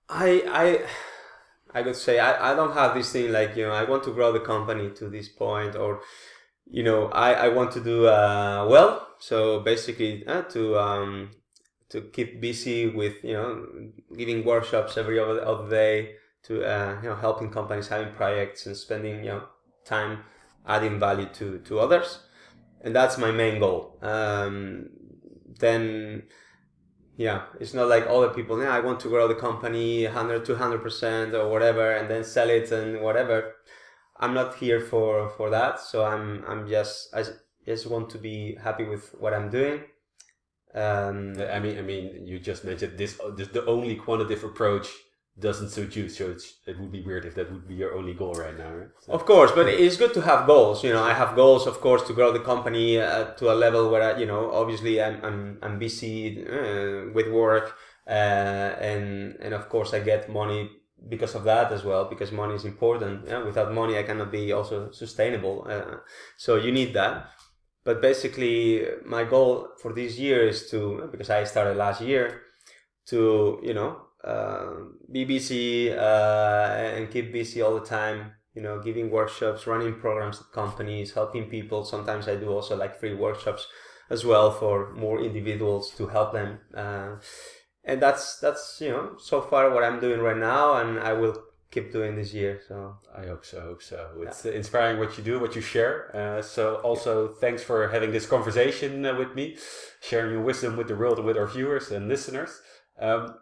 I, 0.09 0.43
I, 0.47 1.79
I 1.79 1.83
could 1.83 1.97
say 1.97 2.19
I, 2.19 2.53
I 2.53 2.55
don't 2.55 2.73
have 2.73 2.95
this 2.95 3.13
thing 3.13 3.33
like 3.33 3.57
you 3.57 3.67
know 3.67 3.73
I 3.73 3.85
want 3.85 4.05
to 4.05 4.13
grow 4.13 4.33
the 4.33 4.41
company 4.41 4.91
to 4.91 5.09
this 5.09 5.29
point 5.29 5.77
or 5.77 6.01
you 6.71 6.83
know 6.83 7.09
I, 7.09 7.33
I 7.33 7.49
want 7.49 7.73
to 7.73 7.81
do 7.81 8.07
uh, 8.07 8.67
well 8.71 9.07
so 9.19 9.61
basically 9.61 10.27
uh, 10.27 10.43
to 10.43 10.79
um, 10.79 11.31
to 11.91 12.01
keep 12.01 12.41
busy 12.41 12.87
with 12.87 13.23
you 13.23 13.35
know 13.35 13.67
giving 14.17 14.45
workshops 14.45 14.97
every 14.97 15.19
other, 15.19 15.45
other 15.45 15.69
day 15.69 16.15
to 16.45 16.65
uh, 16.65 16.97
you 17.03 17.09
know 17.11 17.17
helping 17.17 17.51
companies 17.51 17.89
having 17.89 18.15
projects 18.15 18.67
and 18.67 18.77
spending 18.77 19.25
you 19.25 19.31
know 19.31 19.43
time 19.85 20.25
adding 20.69 20.99
value 20.99 21.29
to 21.33 21.59
to 21.61 21.81
others 21.81 22.21
and 22.83 22.95
that's 22.95 23.19
my 23.19 23.31
main 23.31 23.59
goal 23.59 23.99
um, 24.03 24.89
then 25.59 26.23
yeah, 27.19 27.47
it's 27.59 27.75
not 27.75 27.89
like 27.89 28.07
other 28.09 28.29
people. 28.29 28.63
Yeah, 28.63 28.71
I 28.71 28.79
want 28.79 29.01
to 29.01 29.09
grow 29.09 29.27
the 29.27 29.35
company 29.35 30.05
100, 30.05 30.45
200 30.45 30.79
percent 30.79 31.35
or 31.35 31.51
whatever, 31.51 31.91
and 31.91 32.09
then 32.09 32.23
sell 32.23 32.49
it 32.49 32.71
and 32.71 33.01
whatever. 33.03 33.57
I'm 34.21 34.35
not 34.35 34.55
here 34.55 34.81
for 34.81 35.29
for 35.31 35.51
that. 35.51 35.81
So 35.81 36.05
I'm 36.05 36.45
I'm 36.47 36.69
just 36.69 37.13
I 37.13 37.25
just 37.67 37.89
want 37.89 38.09
to 38.11 38.19
be 38.19 38.57
happy 38.63 38.85
with 38.85 39.17
what 39.19 39.35
I'm 39.35 39.51
doing. 39.51 39.81
Um, 40.77 41.35
I 41.53 41.59
mean, 41.59 41.77
I 41.79 41.83
mean, 41.83 42.25
you 42.25 42.39
just 42.39 42.65
mentioned 42.65 42.97
this. 42.97 43.19
This 43.37 43.49
the 43.49 43.67
only 43.67 43.97
quantitative 43.97 44.45
approach 44.45 44.87
doesn't 45.41 45.71
suit 45.71 45.95
you. 45.97 46.09
So 46.09 46.37
it 46.67 46.79
would 46.79 46.93
be 46.93 47.03
weird 47.03 47.25
if 47.25 47.35
that 47.37 47.51
would 47.53 47.67
be 47.69 47.75
your 47.75 47.95
only 47.95 48.15
goal 48.15 48.35
right 48.35 48.57
now, 48.57 48.73
right? 48.73 48.89
So. 49.01 49.13
Of 49.13 49.25
course, 49.25 49.53
but 49.53 49.69
it's 49.69 49.97
good 49.97 50.15
to 50.15 50.23
have 50.23 50.47
goals. 50.47 50.83
You 50.83 50.93
know, 50.93 51.03
I 51.03 51.15
have 51.15 51.37
goals, 51.37 51.67
of 51.67 51.81
course, 51.81 52.03
to 52.09 52.13
grow 52.13 52.33
the 52.33 52.41
company 52.41 52.99
uh, 52.99 53.27
to 53.35 53.53
a 53.53 53.55
level 53.55 53.91
where, 53.91 54.03
I, 54.03 54.19
you 54.19 54.27
know, 54.27 54.51
obviously 54.53 55.01
I'm, 55.01 55.25
I'm, 55.25 55.59
I'm 55.63 55.79
busy 55.79 56.45
uh, 56.47 57.13
with 57.15 57.29
work. 57.31 57.77
Uh, 58.07 58.75
and, 58.81 59.37
and 59.41 59.53
of 59.53 59.69
course 59.69 59.93
I 59.93 60.01
get 60.01 60.31
money 60.31 60.71
because 61.09 61.35
of 61.35 61.45
that 61.45 61.71
as 61.73 61.85
well, 61.85 62.07
because 62.07 62.33
money 62.33 62.55
is 62.55 62.65
important. 62.65 63.29
Yeah? 63.29 63.45
Without 63.45 63.73
money, 63.73 63.99
I 63.99 64.03
cannot 64.03 64.33
be 64.33 64.53
also 64.53 64.91
sustainable. 64.91 65.67
Uh, 65.69 65.99
so 66.37 66.57
you 66.57 66.73
need 66.73 66.95
that. 66.95 67.31
But 67.85 68.03
basically, 68.03 68.85
my 69.05 69.25
goal 69.25 69.69
for 69.81 69.93
this 69.93 70.19
year 70.19 70.49
is 70.49 70.69
to, 70.71 71.09
because 71.11 71.31
I 71.31 71.45
started 71.45 71.77
last 71.77 72.01
year, 72.01 72.43
to, 73.07 73.61
you 73.63 73.73
know, 73.73 74.08
be 75.11 75.25
busy 75.25 75.93
uh, 75.93 76.67
and 76.97 77.11
keep 77.11 77.33
busy 77.33 77.63
all 77.63 77.75
the 77.75 77.87
time. 77.87 78.33
You 78.55 78.63
know, 78.63 78.81
giving 78.81 79.11
workshops, 79.11 79.67
running 79.67 80.01
programs 80.01 80.41
at 80.41 80.53
companies, 80.53 81.13
helping 81.13 81.45
people. 81.45 81.85
Sometimes 81.85 82.27
I 82.27 82.35
do 82.35 82.49
also 82.49 82.77
like 82.77 82.99
free 82.99 83.15
workshops 83.15 83.69
as 84.11 84.25
well 84.25 84.51
for 84.51 84.93
more 84.95 85.21
individuals 85.21 85.91
to 85.97 86.09
help 86.09 86.33
them. 86.33 86.59
Uh, 86.75 87.17
and 87.85 88.03
that's 88.03 88.39
that's 88.39 88.79
you 88.81 88.91
know 88.91 89.13
so 89.19 89.41
far 89.41 89.71
what 89.73 89.85
I'm 89.85 90.01
doing 90.01 90.21
right 90.21 90.37
now, 90.37 90.75
and 90.75 90.99
I 90.99 91.13
will 91.13 91.37
keep 91.71 91.93
doing 91.93 92.17
this 92.17 92.33
year. 92.33 92.61
So 92.67 92.97
I 93.17 93.27
hope 93.27 93.45
so. 93.45 93.61
Hope 93.61 93.83
so. 93.83 94.11
It's 94.21 94.45
yeah. 94.45 94.53
inspiring 94.53 94.99
what 94.99 95.17
you 95.19 95.25
do, 95.25 95.39
what 95.39 95.55
you 95.55 95.63
share. 95.63 96.15
Uh, 96.15 96.43
so 96.43 96.77
also 96.77 97.29
thanks 97.29 97.63
for 97.63 97.89
having 97.89 98.11
this 98.13 98.27
conversation 98.27 99.05
uh, 99.05 99.17
with 99.17 99.35
me, 99.35 99.57
sharing 100.01 100.33
your 100.33 100.43
wisdom 100.43 100.77
with 100.77 100.89
the 100.89 100.97
world, 100.97 101.23
with 101.25 101.37
our 101.37 101.47
viewers 101.47 101.91
and 101.91 102.09
listeners. 102.09 102.61
Um, 103.01 103.35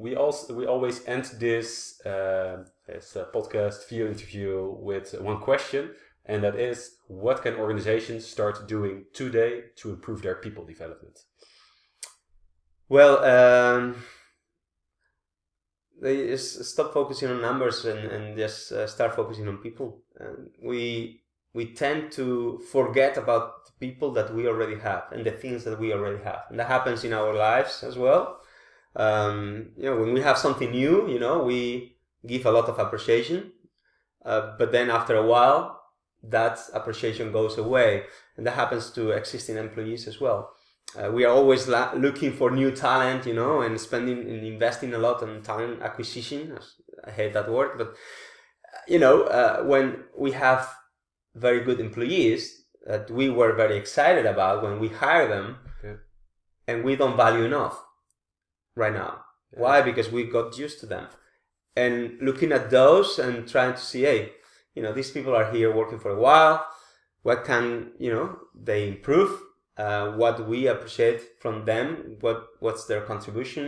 we 0.00 0.16
also 0.16 0.54
we 0.54 0.66
always 0.66 1.06
end 1.06 1.24
this 1.38 2.00
uh, 2.06 2.64
this 2.86 3.16
uh, 3.16 3.26
podcast 3.34 3.86
view 3.88 4.06
interview 4.06 4.74
with 4.80 5.14
one 5.20 5.40
question, 5.40 5.90
and 6.24 6.42
that 6.42 6.56
is, 6.56 6.96
what 7.06 7.42
can 7.42 7.54
organizations 7.54 8.26
start 8.26 8.66
doing 8.66 9.04
today 9.12 9.64
to 9.76 9.90
improve 9.90 10.22
their 10.22 10.36
people 10.36 10.64
development? 10.64 11.18
Well, 12.88 13.22
um, 13.24 14.02
they 16.00 16.34
stop 16.36 16.94
focusing 16.94 17.28
on 17.28 17.42
numbers 17.42 17.84
and, 17.84 17.98
and 17.98 18.36
just 18.38 18.72
uh, 18.72 18.86
start 18.86 19.14
focusing 19.14 19.46
on 19.48 19.58
people. 19.58 20.02
And 20.18 20.48
we 20.62 21.20
we 21.52 21.74
tend 21.74 22.10
to 22.12 22.58
forget 22.72 23.18
about 23.18 23.66
the 23.66 23.72
people 23.86 24.12
that 24.12 24.34
we 24.34 24.48
already 24.48 24.78
have 24.78 25.12
and 25.12 25.26
the 25.26 25.32
things 25.32 25.64
that 25.64 25.78
we 25.78 25.92
already 25.92 26.22
have, 26.24 26.44
and 26.48 26.58
that 26.58 26.68
happens 26.68 27.04
in 27.04 27.12
our 27.12 27.34
lives 27.34 27.82
as 27.82 27.98
well 27.98 28.39
um, 28.96 29.70
you 29.76 29.84
know, 29.84 29.96
when 29.96 30.12
we 30.12 30.20
have 30.20 30.38
something 30.38 30.70
new, 30.70 31.08
you 31.08 31.18
know, 31.18 31.42
we 31.44 31.96
give 32.26 32.46
a 32.46 32.50
lot 32.50 32.68
of 32.68 32.78
appreciation, 32.78 33.52
uh, 34.24 34.52
but 34.58 34.72
then 34.72 34.90
after 34.90 35.14
a 35.14 35.26
while, 35.26 35.80
that 36.22 36.58
appreciation 36.74 37.32
goes 37.32 37.56
away, 37.56 38.04
and 38.36 38.46
that 38.46 38.54
happens 38.54 38.90
to 38.90 39.10
existing 39.10 39.56
employees 39.56 40.06
as 40.06 40.20
well. 40.20 40.50
Uh, 40.98 41.10
we 41.10 41.24
are 41.24 41.32
always 41.32 41.68
la- 41.68 41.92
looking 41.94 42.32
for 42.32 42.50
new 42.50 42.70
talent, 42.72 43.24
you 43.24 43.32
know, 43.32 43.60
and 43.60 43.80
spending 43.80 44.18
and 44.18 44.44
investing 44.44 44.92
a 44.92 44.98
lot 44.98 45.22
on 45.22 45.40
talent 45.42 45.80
acquisition. 45.82 46.58
I 47.04 47.10
hate 47.12 47.32
that 47.32 47.50
word, 47.50 47.78
but 47.78 47.94
you 48.88 48.98
know, 48.98 49.22
uh, 49.22 49.62
when 49.62 50.04
we 50.18 50.32
have 50.32 50.68
very 51.34 51.60
good 51.60 51.78
employees 51.78 52.64
that 52.86 53.10
we 53.10 53.30
were 53.30 53.54
very 53.54 53.76
excited 53.76 54.26
about 54.26 54.62
when 54.62 54.80
we 54.80 54.88
hire 54.88 55.28
them, 55.28 55.58
yeah. 55.82 55.94
and 56.66 56.82
we 56.82 56.96
don't 56.96 57.16
value 57.16 57.44
enough 57.44 57.80
right 58.80 58.96
now. 59.04 59.12
Yeah. 59.52 59.60
Why? 59.62 59.76
Because 59.82 60.08
we 60.10 60.24
got 60.24 60.58
used 60.58 60.80
to 60.80 60.86
them. 60.86 61.06
And 61.76 61.94
looking 62.20 62.50
at 62.58 62.70
those 62.70 63.18
and 63.24 63.46
trying 63.54 63.74
to 63.74 63.84
see, 63.90 64.02
hey, 64.10 64.32
you 64.74 64.82
know, 64.82 64.92
these 64.92 65.12
people 65.16 65.34
are 65.34 65.48
here 65.52 65.70
working 65.80 66.00
for 66.00 66.10
a 66.10 66.20
while. 66.26 66.66
What 67.22 67.44
can, 67.44 67.92
you 67.98 68.10
know, 68.14 68.28
they 68.68 68.88
improve? 68.88 69.32
Uh, 69.76 70.06
what 70.20 70.48
we 70.48 70.68
appreciate 70.68 71.20
from 71.42 71.64
them? 71.64 72.16
What 72.20 72.38
what's 72.64 72.84
their 72.86 73.02
contribution? 73.12 73.66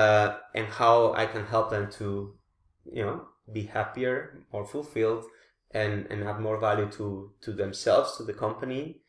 Uh, 0.00 0.28
and 0.54 0.66
how 0.80 1.12
I 1.22 1.26
can 1.26 1.44
help 1.54 1.70
them 1.70 1.90
to, 1.98 2.06
you 2.98 3.04
know, 3.04 3.16
be 3.52 3.62
happier, 3.76 4.14
more 4.52 4.66
fulfilled, 4.66 5.24
and 5.82 6.06
and 6.10 6.24
add 6.24 6.40
more 6.40 6.58
value 6.58 6.88
to 6.98 7.06
to 7.44 7.52
themselves, 7.52 8.16
to 8.16 8.24
the 8.24 8.38
company. 8.44 9.02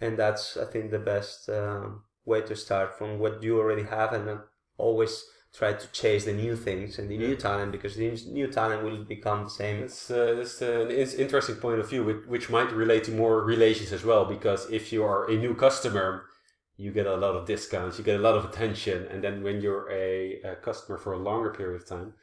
And 0.00 0.18
that's, 0.18 0.56
I 0.56 0.66
think, 0.72 0.90
the 0.90 1.04
best. 1.12 1.48
Um, 1.48 2.04
way 2.24 2.40
to 2.42 2.56
start 2.56 2.96
from 2.98 3.18
what 3.18 3.42
you 3.42 3.58
already 3.58 3.84
have 3.84 4.12
and 4.12 4.26
not 4.26 4.46
always 4.78 5.24
try 5.54 5.72
to 5.72 5.86
chase 5.92 6.24
the 6.24 6.32
new 6.32 6.56
things 6.56 6.98
and 6.98 7.08
the 7.08 7.16
new 7.16 7.36
talent 7.36 7.70
because 7.70 7.94
the 7.94 8.10
new 8.32 8.48
talent 8.48 8.82
will 8.82 9.04
become 9.04 9.44
the 9.44 9.50
same. 9.50 9.84
It's, 9.84 10.10
uh, 10.10 10.34
that's 10.36 10.60
an 10.60 10.90
interesting 10.90 11.56
point 11.56 11.78
of 11.78 11.88
view, 11.88 12.02
which, 12.02 12.26
which 12.26 12.50
might 12.50 12.72
relate 12.72 13.04
to 13.04 13.12
more 13.12 13.40
relations 13.42 13.92
as 13.92 14.04
well. 14.04 14.24
Because 14.24 14.68
if 14.70 14.92
you 14.92 15.04
are 15.04 15.30
a 15.30 15.36
new 15.36 15.54
customer, 15.54 16.24
you 16.76 16.90
get 16.90 17.06
a 17.06 17.16
lot 17.16 17.36
of 17.36 17.46
discounts, 17.46 17.98
you 17.98 18.04
get 18.04 18.18
a 18.18 18.22
lot 18.22 18.36
of 18.36 18.44
attention, 18.44 19.06
and 19.06 19.22
then 19.22 19.44
when 19.44 19.60
you're 19.60 19.88
a, 19.92 20.40
a 20.42 20.56
customer 20.56 20.98
for 20.98 21.12
a 21.12 21.18
longer 21.18 21.50
period 21.50 21.80
of 21.80 21.88
time, 21.88 22.14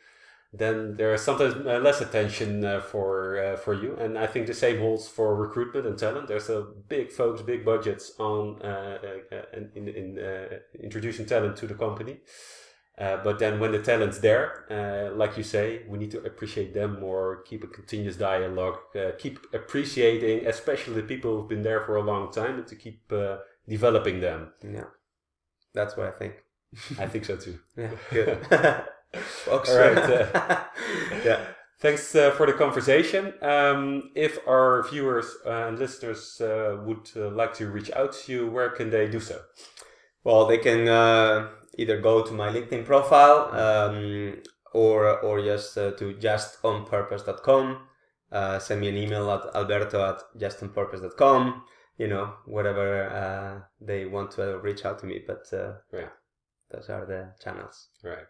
then 0.54 0.98
there 0.98 1.14
is 1.14 1.22
sometimes 1.22 1.56
uh, 1.66 1.80
less 1.80 2.02
attention 2.02 2.66
uh, 2.66 2.82
for 2.82 3.42
uh, 3.42 3.58
for 3.58 3.74
you. 3.74 3.96
And 3.96 4.18
I 4.18 4.28
think 4.28 4.48
the 4.48 4.54
same 4.54 4.80
holds 4.80 5.08
for 5.08 5.34
recruitment 5.36 5.88
and 5.88 5.98
talent. 5.98 6.28
There's 6.28 6.50
a 6.50 6.68
big 6.90 7.12
focus, 7.12 7.42
big 7.42 7.64
budgets 7.64 8.14
on 8.20 8.62
uh, 8.62 8.98
uh, 9.32 9.36
uh, 9.36 9.60
in, 9.76 9.88
in 9.88 10.60
introducing 10.84 11.26
talent 11.26 11.56
to 11.58 11.68
the 11.68 11.76
company. 11.76 12.20
but 12.98 13.40
then 13.40 13.60
when 13.60 13.72
the 13.72 13.82
talent's 13.82 14.20
there, 14.20 14.66
like 15.16 15.38
you 15.38 15.44
say, 15.44 15.84
we 15.88 15.98
need 15.98 16.12
to 16.12 16.22
appreciate 16.24 16.74
them 16.74 17.00
more, 17.00 17.44
keep 17.44 17.64
a 17.64 17.68
continuous 17.68 18.18
dialogue, 18.18 18.78
keep 19.18 19.40
appreciating, 19.54 20.46
especially 20.48 20.96
the 20.96 21.08
people 21.14 21.30
who've 21.32 21.50
been 21.50 21.64
there 21.64 21.82
for 21.86 21.96
a 21.96 22.04
long 22.04 22.32
time, 22.32 22.56
and 22.60 22.68
to 22.68 22.76
keep 22.76 23.00
developing 23.68 24.20
them. 24.20 24.52
Yeah, 24.62 24.90
that's 25.74 25.96
what 25.96 26.08
I 26.08 26.12
think. 26.12 26.34
I 27.00 27.08
think 27.08 27.26
so 27.26 27.36
too. 27.38 27.60
Yeah, 27.78 27.92
good. 28.12 28.38
All 29.50 29.78
right. 29.78 29.98
Uh, 29.98 30.64
yeah. 31.26 31.46
Thanks 31.82 32.14
uh, 32.14 32.30
for 32.32 32.46
the 32.46 32.54
conversation. 32.54 33.34
Um, 33.42 34.12
if 34.16 34.38
our 34.48 34.88
viewers 34.88 35.36
and 35.44 35.80
listeners 35.80 36.40
uh, 36.40 36.78
would 36.86 37.10
uh, 37.16 37.30
like 37.32 37.56
to 37.56 37.72
reach 37.72 37.90
out 37.92 38.14
to 38.14 38.32
you, 38.32 38.48
where 38.52 38.70
can 38.70 38.92
they 38.92 39.10
do 39.10 39.20
so? 39.20 39.42
Well, 40.24 40.46
they 40.46 40.60
can 40.60 40.88
uh, 40.88 41.50
either 41.80 42.00
go 42.00 42.22
to 42.24 42.34
my 42.34 42.50
LinkedIn 42.50 42.86
profile 42.86 43.50
um, 43.56 44.44
or 44.74 45.20
or 45.22 45.42
just 45.42 45.76
uh, 45.76 45.92
to 45.94 46.14
justonpurpose.com. 46.14 47.88
send 48.60 48.80
me 48.80 48.90
an 48.90 48.98
email 48.98 49.32
at 49.32 49.56
alberto 49.56 50.08
at 50.08 50.22
justonpurpose.com. 50.40 51.64
You 51.98 52.08
know, 52.10 52.34
whatever 52.46 53.66
they 53.82 54.06
want 54.06 54.30
to 54.32 54.60
reach 54.60 54.86
out 54.86 55.00
to 55.00 55.08
me. 55.08 55.24
But 55.26 55.48
yeah, 55.52 56.10
those 56.70 56.90
are 56.90 57.08
the 57.08 57.34
channels. 57.44 57.88
Right. 58.04 58.28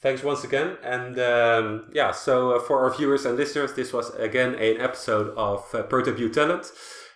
Thanks 0.00 0.22
once 0.22 0.44
again. 0.44 0.76
And 0.82 1.18
um, 1.18 1.90
yeah, 1.92 2.12
so 2.12 2.52
uh, 2.52 2.60
for 2.60 2.84
our 2.84 2.94
viewers 2.94 3.24
and 3.24 3.36
listeners, 3.36 3.72
this 3.74 3.92
was 3.92 4.14
again 4.16 4.54
an 4.54 4.80
episode 4.80 5.34
of 5.36 5.74
uh, 5.74 5.82
Prototype 5.84 6.20
You 6.20 6.28
Talent. 6.28 6.70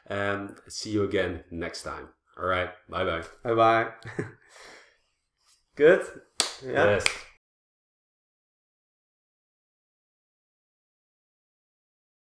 And 0.07 0.57
see 0.69 0.90
you 0.90 1.05
again 1.05 1.45
next 1.51 1.83
time. 1.83 2.09
All 2.37 2.47
right. 2.47 2.71
Bye 2.88 3.05
bye. 3.05 3.23
Bye 3.45 3.55
bye. 3.55 3.88
Good. 5.77 6.05
Yeah. 6.64 6.85
Yes. 6.85 7.07